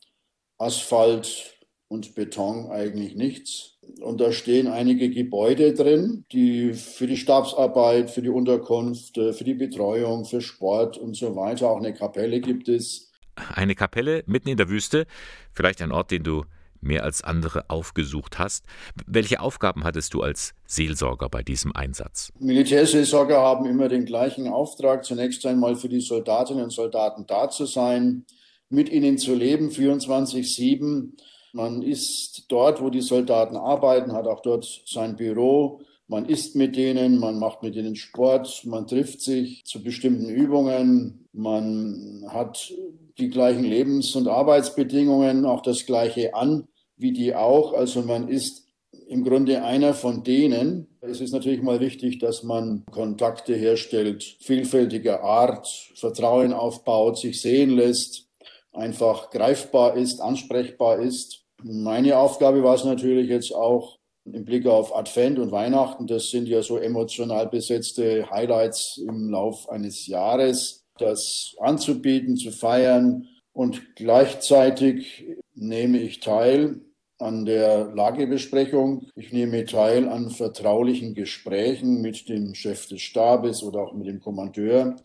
[0.58, 1.53] Asphalt,
[1.94, 3.78] und Beton eigentlich nichts.
[4.00, 9.44] Und da stehen einige Gebäude drin, die für die Stabsarbeit, für die Unterkunft, äh, für
[9.44, 11.70] die Betreuung, für Sport und so weiter.
[11.70, 13.12] Auch eine Kapelle gibt es.
[13.36, 15.06] Eine Kapelle mitten in der Wüste,
[15.52, 16.44] vielleicht ein Ort, den du
[16.80, 18.64] mehr als andere aufgesucht hast.
[19.06, 22.30] Welche Aufgaben hattest du als Seelsorger bei diesem Einsatz?
[22.38, 27.64] Militärseelsorger haben immer den gleichen Auftrag, zunächst einmal für die Soldatinnen und Soldaten da zu
[27.64, 28.26] sein,
[28.68, 31.12] mit ihnen zu leben, 24-7
[31.54, 35.80] man ist dort, wo die Soldaten arbeiten, hat auch dort sein Büro.
[36.08, 41.28] Man isst mit denen, man macht mit ihnen Sport, man trifft sich zu bestimmten Übungen,
[41.32, 42.72] man hat
[43.18, 47.72] die gleichen Lebens- und Arbeitsbedingungen, auch das gleiche an wie die auch.
[47.72, 48.66] Also man ist
[49.08, 50.88] im Grunde einer von denen.
[51.00, 57.70] Es ist natürlich mal wichtig, dass man Kontakte herstellt, vielfältiger Art, Vertrauen aufbaut, sich sehen
[57.70, 58.26] lässt,
[58.72, 61.43] einfach greifbar ist, ansprechbar ist.
[61.66, 66.06] Meine Aufgabe war es natürlich jetzt auch im Blick auf Advent und Weihnachten.
[66.06, 73.28] Das sind ja so emotional besetzte Highlights im Lauf eines Jahres, das anzubieten, zu feiern.
[73.54, 75.24] Und gleichzeitig
[75.54, 76.82] nehme ich teil
[77.16, 79.06] an der Lagebesprechung.
[79.16, 84.20] Ich nehme teil an vertraulichen Gesprächen mit dem Chef des Stabes oder auch mit dem
[84.20, 84.96] Kommandeur.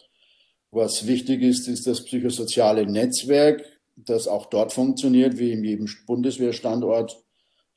[0.72, 3.63] Was wichtig ist, ist das psychosoziale Netzwerk,
[4.06, 7.24] das auch dort funktioniert, wie in jedem Bundeswehrstandort.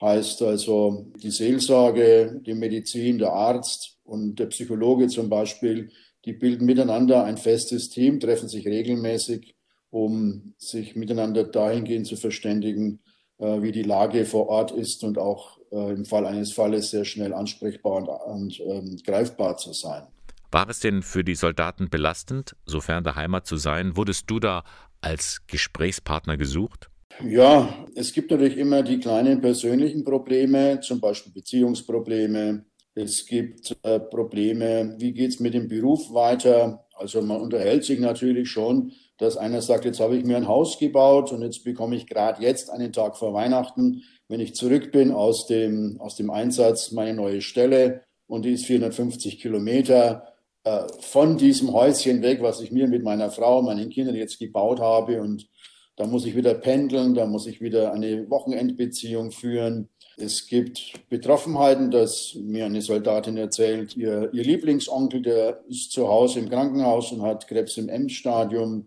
[0.00, 5.90] Heißt also die Seelsorge, die Medizin, der Arzt und der Psychologe zum Beispiel,
[6.24, 9.54] die bilden miteinander ein festes Team, treffen sich regelmäßig,
[9.90, 13.00] um sich miteinander dahingehend zu verständigen,
[13.38, 17.04] äh, wie die Lage vor Ort ist und auch äh, im Fall eines Falles sehr
[17.04, 20.04] schnell ansprechbar und, und ähm, greifbar zu sein.
[20.52, 23.96] War es denn für die Soldaten belastend, sofern der Heimat zu sein?
[23.96, 24.64] Wurdest du da
[25.00, 26.90] als Gesprächspartner gesucht?
[27.26, 32.66] Ja, es gibt natürlich immer die kleinen persönlichen Probleme, zum Beispiel Beziehungsprobleme.
[32.94, 36.86] Es gibt äh, Probleme, wie geht es mit dem Beruf weiter?
[36.96, 40.78] Also man unterhält sich natürlich schon, dass einer sagt, jetzt habe ich mir ein Haus
[40.78, 45.12] gebaut und jetzt bekomme ich gerade jetzt einen Tag vor Weihnachten, wenn ich zurück bin
[45.12, 50.31] aus dem, aus dem Einsatz, meine neue Stelle und die ist 450 Kilometer
[50.64, 54.78] äh, von diesem Häuschen weg, was ich mir mit meiner Frau, meinen Kindern jetzt gebaut
[54.78, 55.20] habe.
[55.20, 55.48] Und
[55.96, 59.88] da muss ich wieder pendeln, da muss ich wieder eine Wochenendbeziehung führen.
[60.16, 66.38] Es gibt Betroffenheiten, dass mir eine Soldatin erzählt, ihr, ihr Lieblingsonkel, der ist zu Hause
[66.38, 68.86] im Krankenhaus und hat Krebs im Endstadium.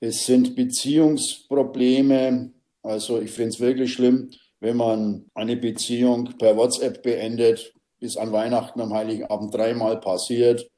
[0.00, 2.50] Es sind Beziehungsprobleme.
[2.82, 8.32] Also ich finde es wirklich schlimm, wenn man eine Beziehung per WhatsApp beendet, bis an
[8.32, 10.68] Weihnachten am Heiligen Abend dreimal passiert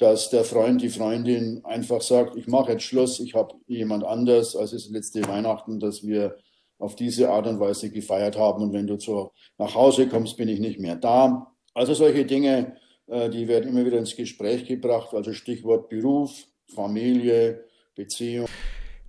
[0.00, 4.56] dass der Freund, die Freundin einfach sagt, ich mache jetzt Schluss, ich habe jemand anders,
[4.56, 6.36] als es letzte Weihnachten, dass wir
[6.78, 10.48] auf diese Art und Weise gefeiert haben und wenn du zu, nach Hause kommst, bin
[10.48, 11.52] ich nicht mehr da.
[11.74, 12.76] Also solche Dinge,
[13.08, 18.48] äh, die werden immer wieder ins Gespräch gebracht, also Stichwort Beruf, Familie, Beziehung.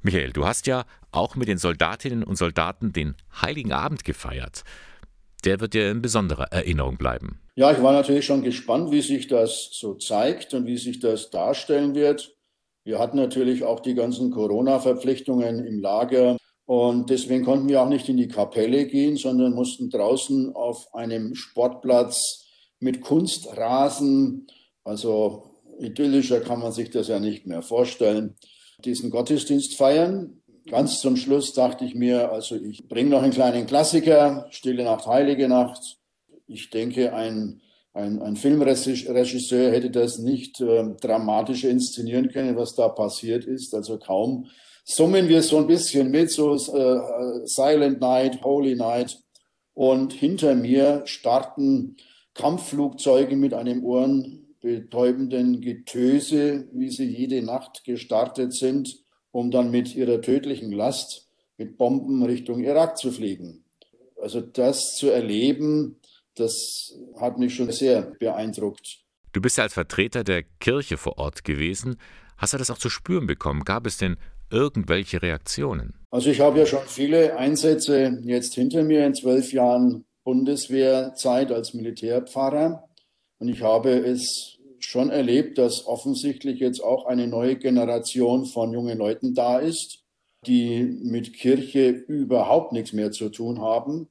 [0.01, 4.63] Michael, du hast ja auch mit den Soldatinnen und Soldaten den Heiligen Abend gefeiert.
[5.43, 7.41] Der wird dir in besonderer Erinnerung bleiben.
[7.55, 11.29] Ja, ich war natürlich schon gespannt, wie sich das so zeigt und wie sich das
[11.29, 12.35] darstellen wird.
[12.83, 18.07] Wir hatten natürlich auch die ganzen Corona-Verpflichtungen im Lager und deswegen konnten wir auch nicht
[18.09, 22.45] in die Kapelle gehen, sondern mussten draußen auf einem Sportplatz
[22.79, 24.47] mit Kunstrasen,
[24.83, 28.35] also idyllischer kann man sich das ja nicht mehr vorstellen,
[28.83, 30.40] diesen Gottesdienst feiern.
[30.69, 35.07] Ganz zum Schluss dachte ich mir, also ich bringe noch einen kleinen Klassiker, Stille Nacht,
[35.07, 35.97] Heilige Nacht.
[36.47, 37.61] Ich denke, ein,
[37.93, 43.73] ein, ein Filmregisseur hätte das nicht äh, dramatischer inszenieren können, was da passiert ist.
[43.73, 44.47] Also kaum
[44.83, 49.19] summen wir so ein bisschen mit, so äh, Silent Night, Holy Night.
[49.73, 51.95] Und hinter mir starten
[52.33, 59.00] Kampfflugzeuge mit einem ohrenbetäubenden Getöse, wie sie jede Nacht gestartet sind,
[59.31, 63.63] um dann mit ihrer tödlichen Last mit Bomben Richtung Irak zu fliegen.
[64.21, 65.99] Also das zu erleben,
[66.35, 68.99] das hat mich schon sehr beeindruckt.
[69.33, 71.97] Du bist ja als Vertreter der Kirche vor Ort gewesen.
[72.37, 73.63] Hast du das auch zu spüren bekommen?
[73.63, 74.17] Gab es denn
[74.49, 75.93] irgendwelche Reaktionen?
[76.09, 81.73] Also ich habe ja schon viele Einsätze jetzt hinter mir in zwölf Jahren Bundeswehrzeit als
[81.73, 82.87] Militärpfarrer.
[83.39, 88.97] Und ich habe es schon erlebt, dass offensichtlich jetzt auch eine neue Generation von jungen
[88.97, 90.03] Leuten da ist,
[90.45, 94.07] die mit Kirche überhaupt nichts mehr zu tun haben.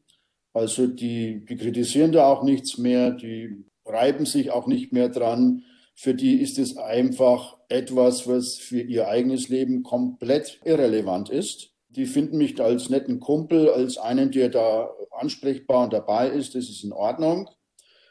[0.53, 5.65] Also die, die kritisieren da auch nichts mehr, die reiben sich auch nicht mehr dran.
[5.95, 11.71] Für die ist es einfach etwas, was für ihr eigenes Leben komplett irrelevant ist.
[11.89, 16.69] Die finden mich als netten Kumpel, als einen, der da ansprechbar und dabei ist, das
[16.69, 17.51] ist in Ordnung.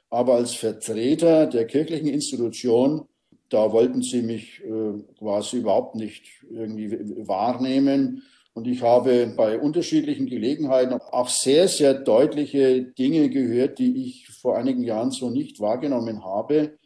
[0.10, 3.06] Aber als Vertreter der kirchlichen Institution,
[3.50, 6.92] da wollten sie mich äh, quasi überhaupt nicht irgendwie
[7.28, 8.24] wahrnehmen.
[8.54, 14.58] Und ich habe bei unterschiedlichen Gelegenheiten auch sehr, sehr deutliche Dinge gehört, die ich vor
[14.58, 16.78] einigen Jahren so nicht wahrgenommen habe.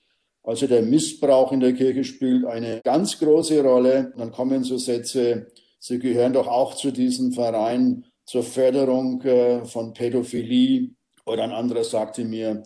[0.43, 4.13] Also der Missbrauch in der Kirche spielt eine ganz große Rolle.
[4.17, 5.47] Dann kommen so Sätze,
[5.86, 10.91] Sie gehören doch auch zu diesem Verein zur Förderung äh, von Pädophilie.
[11.25, 12.63] Oder ein anderer sagte mir,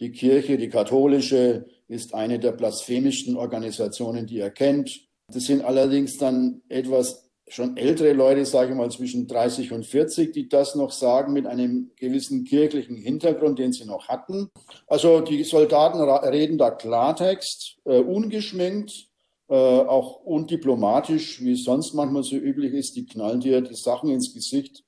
[0.00, 5.06] die Kirche, die katholische, ist eine der blasphemischsten Organisationen, die er kennt.
[5.32, 10.32] Das sind allerdings dann etwas schon ältere Leute, sage ich mal zwischen 30 und 40,
[10.32, 14.50] die das noch sagen mit einem gewissen kirchlichen Hintergrund, den sie noch hatten.
[14.86, 19.08] Also die Soldaten reden da Klartext, äh, ungeschminkt,
[19.48, 22.96] äh, auch undiplomatisch, wie es sonst manchmal so üblich ist.
[22.96, 24.82] Die knallen dir die Sachen ins Gesicht,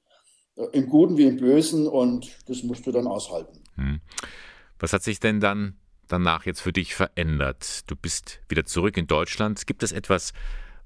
[0.56, 3.62] äh, im Guten wie im Bösen, und das musst du dann aushalten.
[3.74, 4.00] Hm.
[4.78, 5.76] Was hat sich denn dann
[6.08, 7.90] danach jetzt für dich verändert?
[7.90, 9.66] Du bist wieder zurück in Deutschland.
[9.66, 10.32] Gibt es etwas,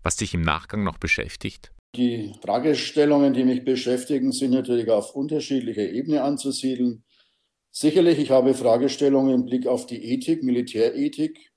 [0.03, 1.73] was dich im Nachgang noch beschäftigt?
[1.97, 7.05] Die Fragestellungen, die mich beschäftigen, sind natürlich auf unterschiedlicher Ebene anzusiedeln.
[7.73, 11.53] Sicherlich, ich habe Fragestellungen im Blick auf die Ethik, Militärethik.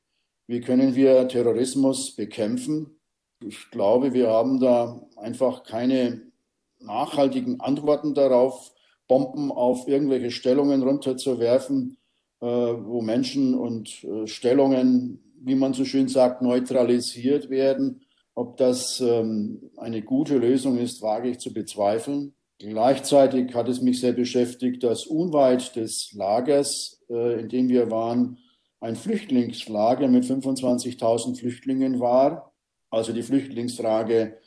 [0.47, 2.99] Wie können wir Terrorismus bekämpfen?
[3.45, 6.31] Ich glaube, wir haben da einfach keine
[6.79, 8.73] nachhaltigen Antworten darauf,
[9.07, 11.97] Bomben auf irgendwelche Stellungen runterzuwerfen,
[12.45, 18.01] wo Menschen und äh, Stellungen, wie man so schön sagt, neutralisiert werden.
[18.35, 22.33] Ob das ähm, eine gute Lösung ist, wage ich zu bezweifeln.
[22.59, 28.37] Gleichzeitig hat es mich sehr beschäftigt, dass unweit des Lagers, äh, in dem wir waren,
[28.79, 32.53] ein Flüchtlingslager mit 25.000 Flüchtlingen war.
[32.89, 34.37] Also die Flüchtlingsfrage,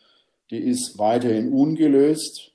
[0.51, 2.53] die ist weiterhin ungelöst.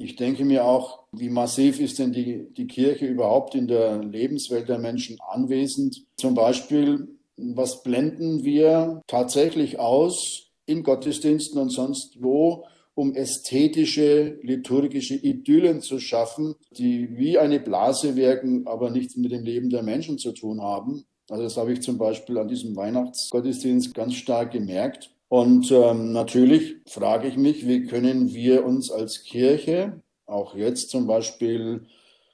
[0.00, 4.68] Ich denke mir auch, wie massiv ist denn die, die Kirche überhaupt in der Lebenswelt
[4.68, 6.04] der Menschen anwesend?
[6.16, 15.14] Zum Beispiel, was blenden wir tatsächlich aus in Gottesdiensten und sonst wo, um ästhetische, liturgische
[15.14, 20.18] Idyllen zu schaffen, die wie eine Blase wirken, aber nichts mit dem Leben der Menschen
[20.18, 21.04] zu tun haben.
[21.28, 25.10] Also das habe ich zum Beispiel an diesem Weihnachtsgottesdienst ganz stark gemerkt.
[25.28, 31.06] Und ähm, natürlich frage ich mich, wie können wir uns als Kirche, auch jetzt zum
[31.06, 31.86] Beispiel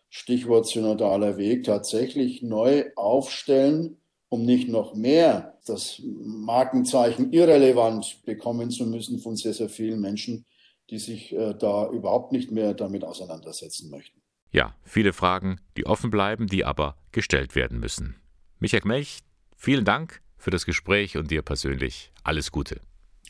[0.09, 3.97] Stichwort synodaler Weg, tatsächlich neu aufstellen,
[4.29, 10.47] um nicht noch mehr das Markenzeichen irrelevant bekommen zu müssen von sehr, sehr vielen Menschen,
[10.91, 14.21] die sich äh, da überhaupt nicht mehr damit auseinandersetzen möchten.
[14.53, 18.17] Ja, viele Fragen, die offen bleiben, die aber gestellt werden müssen.
[18.61, 19.19] Michael Melch,
[19.57, 22.81] vielen Dank für das Gespräch und dir persönlich alles Gute.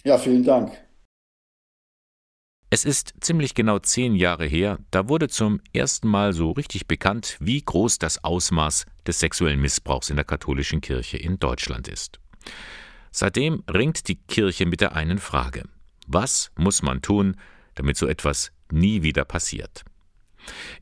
[0.02, 0.72] Ja, vielen Dank.
[2.70, 7.36] Es ist ziemlich genau zehn Jahre her, da wurde zum ersten Mal so richtig bekannt,
[7.38, 12.18] wie groß das Ausmaß des sexuellen Missbrauchs in der katholischen Kirche in Deutschland ist.
[13.12, 15.62] Seitdem ringt die Kirche mit der einen Frage.
[16.08, 17.36] Was muss man tun,
[17.76, 19.84] damit so etwas nie wieder passiert?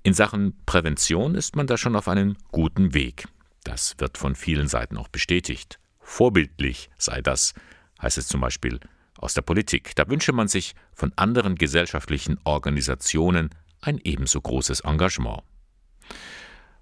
[0.02, 3.28] In Sachen Prävention ist man da schon auf einem guten Weg.
[3.64, 5.78] Das wird von vielen Seiten auch bestätigt.
[6.02, 7.54] Vorbildlich sei das,
[8.00, 8.80] heißt es zum Beispiel
[9.16, 9.94] aus der Politik.
[9.96, 13.50] Da wünsche man sich von anderen gesellschaftlichen Organisationen
[13.80, 15.42] ein ebenso großes Engagement.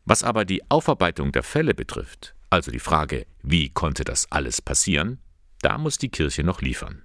[0.05, 5.18] Was aber die Aufarbeitung der Fälle betrifft, also die Frage, wie konnte das alles passieren,
[5.61, 7.03] da muss die Kirche noch liefern.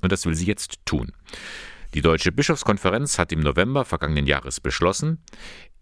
[0.00, 1.12] Und das will sie jetzt tun.
[1.94, 5.22] Die Deutsche Bischofskonferenz hat im November vergangenen Jahres beschlossen,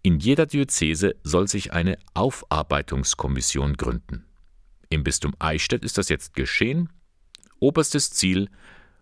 [0.03, 4.25] in jeder Diözese soll sich eine Aufarbeitungskommission gründen.
[4.91, 6.89] Im Bistum Eichstätt ist das jetzt geschehen.
[7.59, 8.49] Oberstes Ziel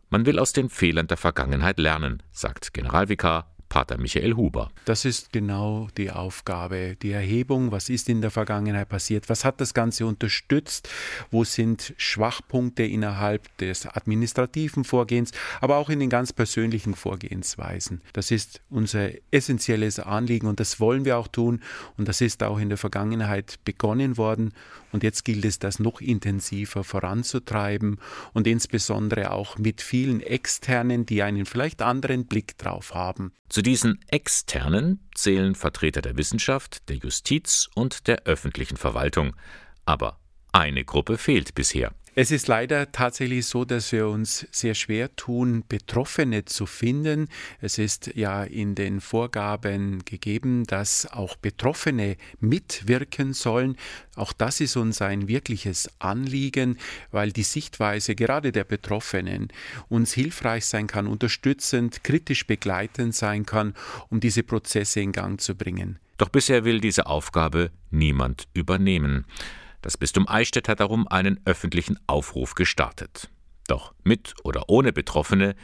[0.09, 4.71] man will aus den Fehlern der Vergangenheit lernen, sagt Generalvikar Pater Michael Huber.
[4.85, 9.61] Das ist genau die Aufgabe, die Erhebung, was ist in der Vergangenheit passiert, was hat
[9.61, 10.89] das Ganze unterstützt,
[11.29, 18.01] wo sind Schwachpunkte innerhalb des administrativen Vorgehens, aber auch in den ganz persönlichen Vorgehensweisen.
[18.13, 21.61] Das ist unser essentielles Anliegen und das wollen wir auch tun
[21.97, 24.51] und das ist auch in der Vergangenheit begonnen worden
[24.91, 27.99] und jetzt gilt es, das noch intensiver voranzutreiben
[28.33, 33.31] und insbesondere auch mit vielen Externen, die einen vielleicht anderen Blick drauf haben.
[33.49, 39.35] Zu diesen Externen zählen Vertreter der Wissenschaft, der Justiz und der öffentlichen Verwaltung.
[39.85, 40.19] Aber
[40.51, 41.93] eine Gruppe fehlt bisher.
[42.21, 47.29] Es ist leider tatsächlich so, dass wir uns sehr schwer tun, Betroffene zu finden.
[47.61, 53.77] Es ist ja in den Vorgaben gegeben, dass auch Betroffene mitwirken sollen.
[54.17, 56.77] Auch das ist uns ein wirkliches Anliegen,
[57.11, 59.47] weil die Sichtweise gerade der Betroffenen
[59.87, 63.75] uns hilfreich sein kann, unterstützend, kritisch begleitend sein kann,
[64.09, 65.99] um diese Prozesse in Gang zu bringen.
[66.17, 69.23] Doch bisher will diese Aufgabe niemand übernehmen.
[69.81, 73.29] Das Bistum Eichstätt hat darum einen öffentlichen Aufruf gestartet.
[73.67, 75.55] Doch mit oder ohne Betroffene,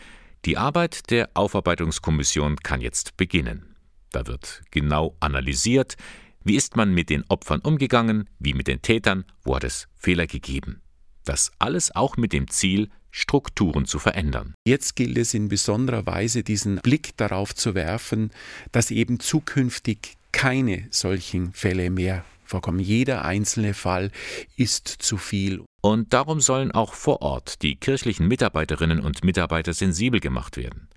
[0.45, 3.75] die Arbeit der Aufarbeitungskommission kann jetzt beginnen.
[4.11, 5.97] Da wird genau analysiert,
[6.43, 10.27] wie ist man mit den Opfern umgegangen, wie mit den Tätern, wo hat es Fehler
[10.27, 10.81] gegeben.
[11.25, 14.53] Das alles auch mit dem Ziel, Strukturen zu verändern.
[14.65, 18.31] Jetzt gilt es in besonderer Weise, diesen Blick darauf zu werfen,
[18.71, 22.79] dass eben zukünftig keine solchen Fälle mehr vorkommen.
[22.79, 24.11] Jeder einzelne Fall
[24.55, 25.63] ist zu viel.
[25.81, 30.89] Und darum sollen auch vor Ort die kirchlichen Mitarbeiterinnen und Mitarbeiter sensibel gemacht werden.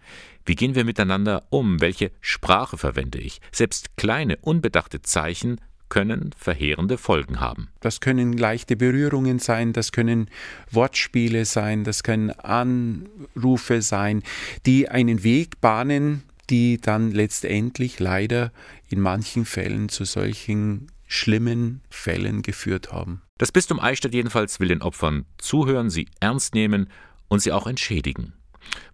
[0.47, 1.81] Wie gehen wir miteinander um?
[1.81, 3.41] Welche Sprache verwende ich?
[3.53, 7.69] Selbst kleine, unbedachte Zeichen können verheerende Folgen haben.
[7.81, 10.31] Das können leichte Berührungen sein, das können
[10.71, 14.23] Wortspiele sein, das können Anrufe sein,
[14.67, 18.53] die einen Weg bahnen, die dann letztendlich leider
[18.89, 23.23] in manchen Fällen zu solchen schlimmen Fällen geführt haben.
[23.39, 26.89] Das Bistum Eichstätt jedenfalls will den Opfern zuhören, sie ernst nehmen
[27.29, 28.35] und sie auch entschädigen.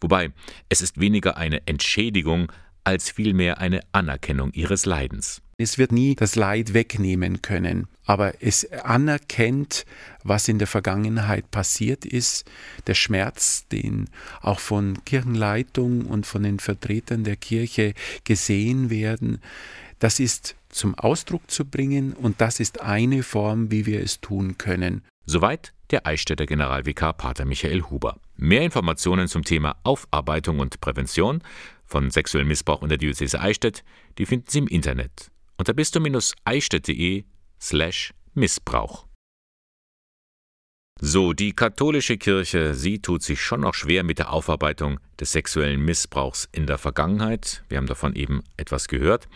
[0.01, 0.33] Wobei
[0.69, 2.51] es ist weniger eine Entschädigung
[2.85, 5.41] als vielmehr eine Anerkennung ihres Leidens.
[5.57, 9.87] Es wird nie das Leid wegnehmen können, aber es anerkennt,
[10.23, 12.45] was in der Vergangenheit passiert ist,
[12.87, 14.11] der Schmerz, den
[14.41, 17.95] auch von Kirchenleitung und von den Vertretern der Kirche
[18.25, 19.41] gesehen werden,
[20.01, 24.59] das ist zum Ausdruck zu bringen und das ist eine Form, wie wir es tun
[24.59, 25.03] können.
[25.27, 28.19] Soweit der Eichstätter Generalvikar Pater Michael Huber.
[28.37, 31.43] Mehr Informationen zum Thema Aufarbeitung und Prävention
[31.85, 33.85] von sexuellem Missbrauch in der Diözese Eichstätt,
[34.19, 37.25] die finden Sie im Internet unter bistum-eichstätt.de
[37.61, 39.07] slash Missbrauch.
[41.01, 45.85] So, die katholische Kirche, sie tut sich schon noch schwer mit der Aufarbeitung des sexuellen
[45.85, 47.65] Missbrauchs in der Vergangenheit.
[47.69, 49.29] Wir haben davon eben etwas gehört.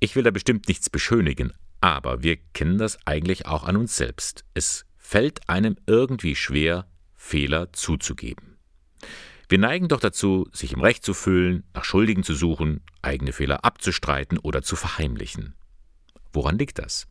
[0.00, 4.44] Ich will da bestimmt nichts beschönigen, aber wir kennen das eigentlich auch an uns selbst.
[4.54, 6.86] Es fällt einem irgendwie schwer,
[7.16, 8.58] Fehler zuzugeben.
[9.48, 13.64] Wir neigen doch dazu, sich im Recht zu fühlen, nach Schuldigen zu suchen, eigene Fehler
[13.64, 15.54] abzustreiten oder zu verheimlichen.
[16.32, 17.08] Woran liegt das?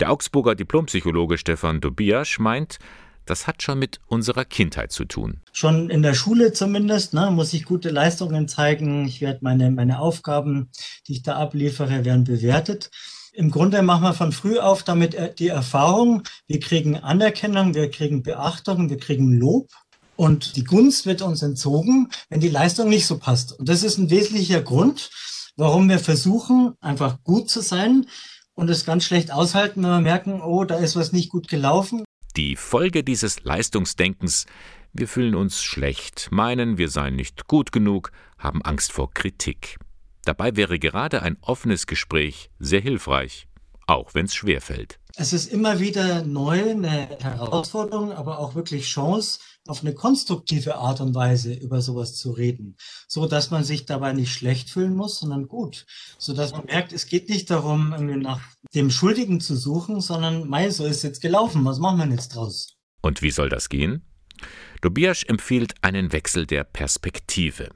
[0.00, 2.78] Der Augsburger Diplompsychologe Stefan Dobiasch meint,
[3.26, 5.40] das hat schon mit unserer Kindheit zu tun.
[5.52, 9.06] Schon in der Schule zumindest ne, muss ich gute Leistungen zeigen.
[9.06, 10.70] Ich werde meine, meine Aufgaben,
[11.06, 12.90] die ich da abliefere, werden bewertet.
[13.34, 17.90] Im Grunde machen wir von früh auf damit äh, die Erfahrung, wir kriegen Anerkennung, wir
[17.90, 19.70] kriegen Beachtung, wir kriegen Lob.
[20.16, 23.58] Und die Gunst wird uns entzogen, wenn die Leistung nicht so passt.
[23.58, 25.10] Und das ist ein wesentlicher Grund,
[25.56, 28.06] warum wir versuchen, einfach gut zu sein
[28.54, 32.04] und es ganz schlecht aushalten, wenn wir merken, oh, da ist was nicht gut gelaufen.
[32.36, 34.46] Die Folge dieses Leistungsdenkens
[34.94, 39.78] wir fühlen uns schlecht, meinen, wir seien nicht gut genug, haben Angst vor Kritik.
[40.26, 43.48] Dabei wäre gerade ein offenes Gespräch sehr hilfreich,
[43.86, 44.98] auch wenn es schwer fällt.
[45.16, 51.00] Es ist immer wieder neu, eine Herausforderung, aber auch wirklich Chance, auf eine konstruktive Art
[51.00, 55.20] und Weise über sowas zu reden, so dass man sich dabei nicht schlecht fühlen muss,
[55.20, 55.86] sondern gut,
[56.18, 58.40] so dass man merkt, es geht nicht darum, irgendwie nach
[58.74, 62.76] dem Schuldigen zu suchen, sondern, mei, so ist jetzt gelaufen, was machen wir jetzt draus?
[63.02, 64.02] Und wie soll das gehen?
[64.80, 67.68] Tobias empfiehlt einen Wechsel der Perspektive.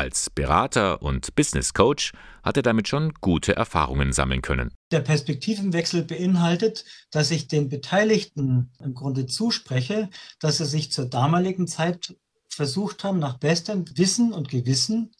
[0.00, 4.72] Als Berater und Business Coach hat er damit schon gute Erfahrungen sammeln können.
[4.92, 11.66] Der Perspektivenwechsel beinhaltet, dass ich den Beteiligten im Grunde zuspreche, dass sie sich zur damaligen
[11.66, 12.16] Zeit
[12.48, 15.12] versucht haben, nach bestem Wissen und Gewissen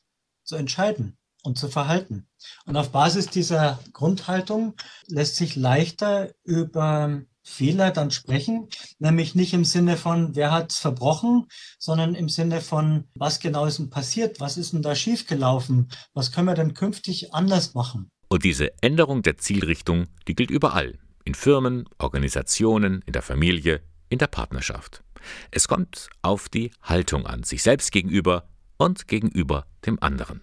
[0.45, 2.27] zu entscheiden und zu verhalten.
[2.65, 4.77] Und auf Basis dieser Grundhaltung
[5.09, 8.69] lässt sich leichter über Fehler dann sprechen,
[8.99, 11.47] nämlich nicht im Sinne von, wer hat verbrochen,
[11.79, 16.33] sondern im Sinne von, was genau ist denn passiert, was ist denn da schiefgelaufen, was
[16.33, 18.11] können wir denn künftig anders machen.
[18.29, 24.19] Und diese Änderung der Zielrichtung, die gilt überall, in Firmen, Organisationen, in der Familie, in
[24.19, 25.03] der Partnerschaft.
[25.51, 30.43] Es kommt auf die Haltung an, sich selbst gegenüber und gegenüber dem anderen.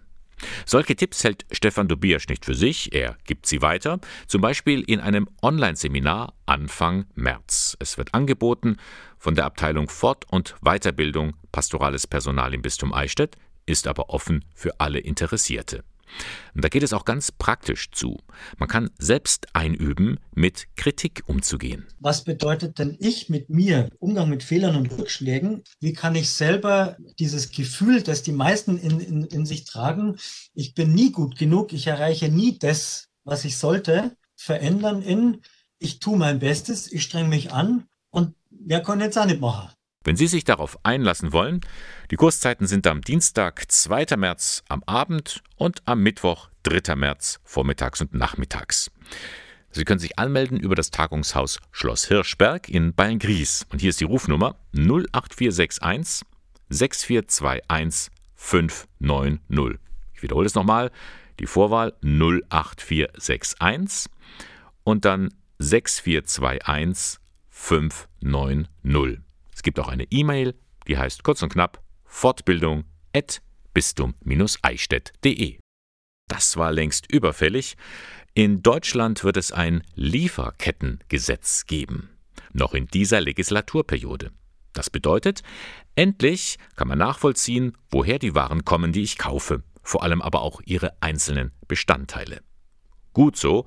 [0.66, 5.00] Solche Tipps hält Stefan Dobiasch nicht für sich, er gibt sie weiter, zum Beispiel in
[5.00, 7.76] einem Online-Seminar Anfang März.
[7.80, 8.78] Es wird angeboten
[9.18, 13.36] von der Abteilung Fort- und Weiterbildung Pastorales Personal im Bistum Eichstätt,
[13.66, 15.84] ist aber offen für alle Interessierte.
[16.54, 18.18] Und da geht es auch ganz praktisch zu.
[18.58, 21.86] Man kann selbst einüben, mit Kritik umzugehen.
[22.00, 25.64] Was bedeutet denn ich mit mir, Umgang mit Fehlern und Rückschlägen?
[25.80, 30.18] Wie kann ich selber dieses Gefühl, das die meisten in, in, in sich tragen,
[30.54, 35.42] ich bin nie gut genug, ich erreiche nie das, was ich sollte, verändern in,
[35.80, 39.70] ich tue mein Bestes, ich strenge mich an und wer kann jetzt auch nicht machen.
[40.08, 41.60] Wenn Sie sich darauf einlassen wollen,
[42.12, 44.16] die Kurszeiten sind am Dienstag, 2.
[44.16, 46.96] März am Abend und am Mittwoch, 3.
[46.96, 48.90] März vormittags und nachmittags.
[49.70, 53.66] Sie können sich anmelden über das Tagungshaus Schloss Hirschberg in Beilngries.
[53.70, 56.26] Und hier ist die Rufnummer 08461
[56.70, 59.82] 6421 590.
[60.14, 60.90] Ich wiederhole es nochmal.
[61.42, 64.10] Die Vorwahl 08461
[64.86, 67.20] und dann 6421
[67.50, 69.27] 590.
[69.58, 70.54] Es gibt auch eine E-Mail,
[70.88, 73.42] die heißt kurz und knapp Fortbildung at
[73.74, 75.58] bistum-eichstätt.de.
[76.28, 77.76] Das war längst überfällig.
[78.36, 82.12] In Deutschland wird es ein Lieferkettengesetz geben.
[82.54, 84.30] Noch in dieser Legislaturperiode.
[84.74, 85.42] Das bedeutet,
[85.96, 90.62] endlich kann man nachvollziehen, woher die Waren kommen, die ich kaufe, vor allem aber auch
[90.66, 92.44] ihre einzelnen Bestandteile.
[93.12, 93.66] Gut so,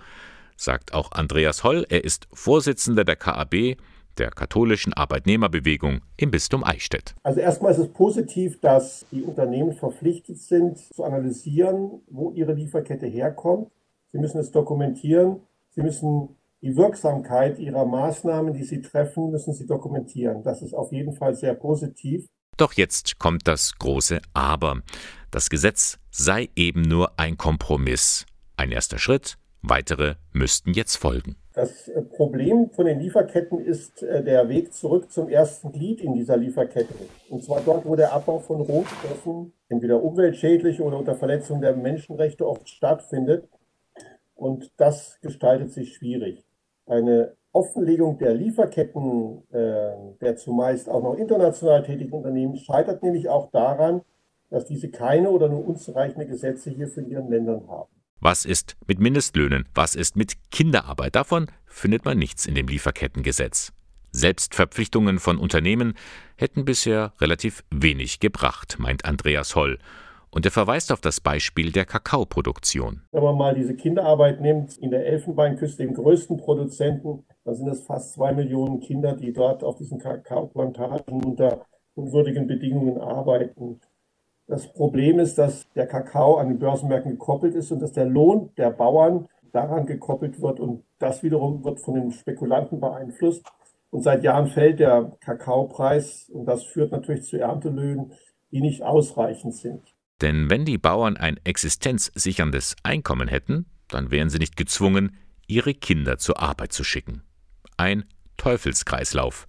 [0.56, 3.76] sagt auch Andreas Holl, er ist Vorsitzender der KAB
[4.18, 7.14] der katholischen Arbeitnehmerbewegung im Bistum Eichstätt.
[7.22, 13.06] Also erstmal ist es positiv, dass die Unternehmen verpflichtet sind zu analysieren, wo ihre Lieferkette
[13.06, 13.70] herkommt.
[14.12, 15.40] Sie müssen es dokumentieren.
[15.70, 20.42] Sie müssen die Wirksamkeit ihrer Maßnahmen, die sie treffen, müssen sie dokumentieren.
[20.42, 22.26] Das ist auf jeden Fall sehr positiv.
[22.56, 24.82] Doch jetzt kommt das große Aber.
[25.30, 28.26] Das Gesetz sei eben nur ein Kompromiss.
[28.56, 31.36] Ein erster Schritt, weitere müssten jetzt folgen.
[31.52, 36.14] Das äh, Problem von den Lieferketten ist äh, der Weg zurück zum ersten Glied in
[36.14, 36.94] dieser Lieferkette.
[37.28, 42.46] Und zwar dort, wo der Abbau von Rohstoffen entweder umweltschädlich oder unter Verletzung der Menschenrechte
[42.46, 43.48] oft stattfindet.
[44.34, 46.44] Und das gestaltet sich schwierig.
[46.86, 49.90] Eine Offenlegung der Lieferketten äh,
[50.20, 54.02] der zumeist auch noch international tätigen Unternehmen scheitert nämlich auch daran,
[54.50, 57.99] dass diese keine oder nur unzureichende Gesetze hier für ihren Ländern haben.
[58.22, 59.66] Was ist mit Mindestlöhnen?
[59.74, 61.16] Was ist mit Kinderarbeit?
[61.16, 63.72] Davon findet man nichts in dem Lieferkettengesetz.
[64.12, 65.94] Selbstverpflichtungen von Unternehmen
[66.36, 69.78] hätten bisher relativ wenig gebracht, meint Andreas Holl.
[70.28, 73.00] Und er verweist auf das Beispiel der Kakaoproduktion.
[73.10, 77.84] Wenn man mal diese Kinderarbeit nimmt, in der Elfenbeinküste, dem größten Produzenten, dann sind es
[77.84, 81.64] fast zwei Millionen Kinder, die dort auf diesen Kakaoplantagen unter
[81.94, 83.80] unwürdigen Bedingungen arbeiten.
[84.50, 88.50] Das Problem ist, dass der Kakao an den Börsenmärkten gekoppelt ist und dass der Lohn
[88.56, 93.46] der Bauern daran gekoppelt wird und das wiederum wird von den Spekulanten beeinflusst.
[93.90, 98.12] Und seit Jahren fällt der Kakaopreis und das führt natürlich zu Erntelöhnen,
[98.50, 99.84] die nicht ausreichend sind.
[100.20, 106.18] Denn wenn die Bauern ein existenzsicherndes Einkommen hätten, dann wären sie nicht gezwungen, ihre Kinder
[106.18, 107.22] zur Arbeit zu schicken.
[107.76, 108.04] Ein
[108.36, 109.46] Teufelskreislauf,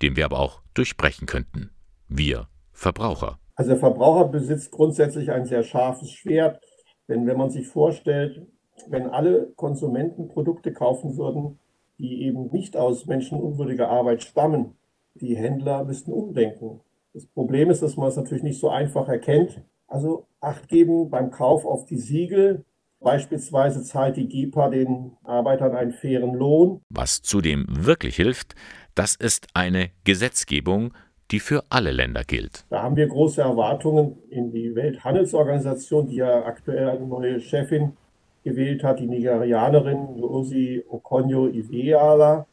[0.00, 1.70] den wir aber auch durchbrechen könnten.
[2.06, 3.40] Wir Verbraucher.
[3.54, 6.60] Also der Verbraucher besitzt grundsätzlich ein sehr scharfes Schwert,
[7.08, 8.46] denn wenn man sich vorstellt,
[8.88, 11.58] wenn alle Konsumenten Produkte kaufen würden,
[11.98, 14.76] die eben nicht aus menschenunwürdiger Arbeit stammen.
[15.14, 16.80] Die Händler müssten umdenken.
[17.12, 19.62] Das Problem ist, dass man es natürlich nicht so einfach erkennt.
[19.86, 22.66] Also Acht geben beim Kauf auf die Siegel.
[23.00, 26.82] Beispielsweise zahlt die GEPA den Arbeitern einen fairen Lohn.
[26.90, 28.54] Was zudem wirklich hilft,
[28.94, 30.92] das ist eine Gesetzgebung,
[31.30, 32.64] die für alle Länder gilt.
[32.70, 37.96] Da haben wir große Erwartungen in die Welthandelsorganisation, die ja aktuell eine neue Chefin
[38.44, 42.46] gewählt hat, die Nigerianerin Rosi Okonjo-Iweala.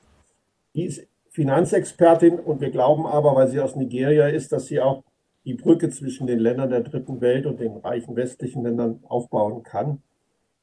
[0.73, 5.03] Die ist Finanzexpertin und wir glauben aber, weil sie aus Nigeria ist, dass sie auch
[5.45, 10.01] die Brücke zwischen den Ländern der dritten Welt und den reichen westlichen Ländern aufbauen kann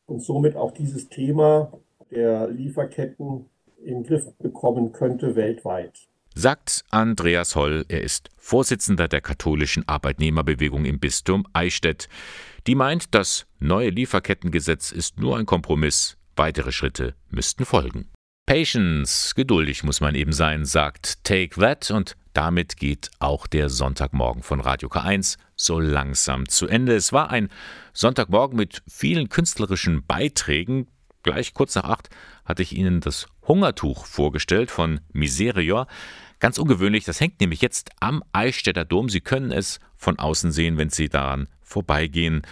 [0.06, 1.72] und somit auch dieses Thema
[2.10, 3.46] der Lieferketten
[3.84, 6.08] in den Griff bekommen könnte weltweit.
[6.40, 12.08] Sagt Andreas Holl, er ist Vorsitzender der katholischen Arbeitnehmerbewegung im Bistum Eichstätt.
[12.68, 18.08] Die meint, das neue Lieferkettengesetz ist nur ein Kompromiss, weitere Schritte müssten folgen.
[18.46, 24.44] Patience, geduldig muss man eben sein, sagt Take That und damit geht auch der Sonntagmorgen
[24.44, 26.94] von Radio K1 so langsam zu Ende.
[26.94, 27.48] Es war ein
[27.92, 30.86] Sonntagmorgen mit vielen künstlerischen Beiträgen.
[31.24, 32.10] Gleich kurz nach acht
[32.44, 35.88] hatte ich Ihnen das Hungertuch vorgestellt von Miserior.
[36.40, 39.08] Ganz ungewöhnlich, das hängt nämlich jetzt am Eichstätter Dom.
[39.08, 42.42] Sie können es von außen sehen, wenn Sie daran vorbeigehen.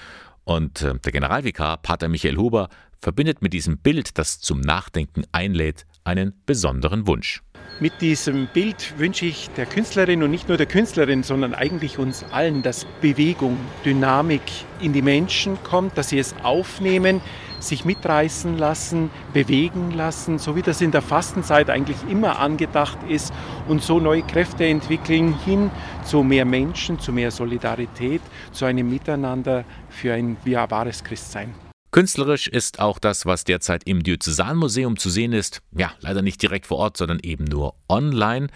[0.45, 2.69] Und äh, der Generalvikar, Pater Michael Huber,
[2.99, 7.43] verbindet mit diesem Bild, das zum Nachdenken einlädt, einen besonderen Wunsch.
[7.79, 12.25] Mit diesem Bild wünsche ich der Künstlerin und nicht nur der Künstlerin, sondern eigentlich uns
[12.33, 14.41] allen, dass Bewegung, Dynamik
[14.81, 17.21] in die Menschen kommt, dass sie es aufnehmen,
[17.61, 23.35] sich mitreißen lassen, bewegen lassen, so wie das in der Fastenzeit eigentlich immer angedacht ist
[23.69, 25.71] und so neue Kräfte entwickeln hin
[26.03, 28.23] zu mehr Menschen, zu mehr Solidarität,
[28.53, 31.66] zu einem Miteinander für ein wahres Christsein.
[31.91, 35.63] Künstlerisch ist auch das, was derzeit im Diözesanmuseum zu sehen ist.
[35.77, 38.49] Ja, leider nicht direkt vor Ort, sondern eben nur online.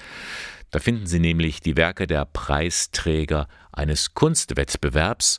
[0.70, 5.38] Da finden Sie nämlich die Werke der Preisträger eines Kunstwettbewerbs.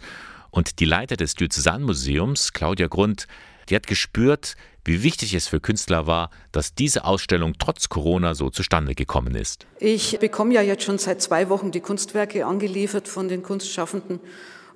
[0.50, 3.28] Und die Leiter des Diözesanmuseums, Claudia Grund,
[3.70, 8.50] die hat gespürt, wie wichtig es für Künstler war, dass diese Ausstellung trotz Corona so
[8.50, 9.68] zustande gekommen ist.
[9.80, 14.20] Ich bekomme ja jetzt schon seit zwei Wochen die Kunstwerke angeliefert von den Kunstschaffenden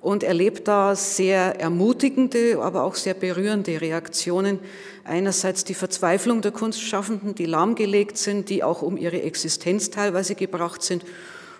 [0.06, 4.60] und erlebt da sehr ermutigende, aber auch sehr berührende Reaktionen.
[5.02, 10.84] Einerseits die Verzweiflung der Kunstschaffenden, die lahmgelegt sind, die auch um ihre Existenz teilweise gebracht
[10.84, 11.04] sind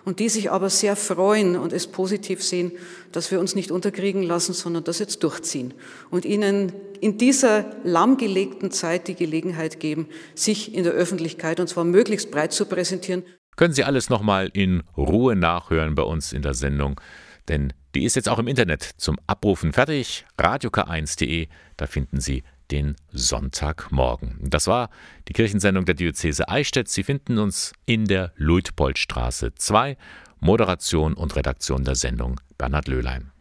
[0.05, 2.71] und die sich aber sehr freuen und es positiv sehen,
[3.11, 5.73] dass wir uns nicht unterkriegen lassen, sondern das jetzt durchziehen
[6.09, 6.71] und ihnen
[7.01, 12.53] in dieser lahmgelegten Zeit die Gelegenheit geben, sich in der Öffentlichkeit und zwar möglichst breit
[12.53, 13.23] zu präsentieren.
[13.57, 17.01] Können Sie alles nochmal in Ruhe nachhören bei uns in der Sendung,
[17.49, 20.27] denn die ist jetzt auch im Internet zum Abrufen fertig.
[20.37, 24.37] radiok1.de, da finden Sie den Sonntagmorgen.
[24.39, 24.91] Das war
[25.27, 26.89] die Kirchensendung der Diözese Eichstätt.
[26.89, 29.97] Sie finden uns in der Luitpoldstraße 2.
[30.39, 33.31] Moderation und Redaktion der Sendung Bernhard Löhlein.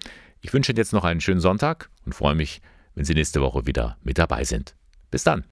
[0.40, 2.62] Ich wünsche Ihnen jetzt noch einen schönen Sonntag und freue mich,
[2.94, 4.74] wenn Sie nächste Woche wieder mit dabei sind.
[5.10, 5.44] Bis dann.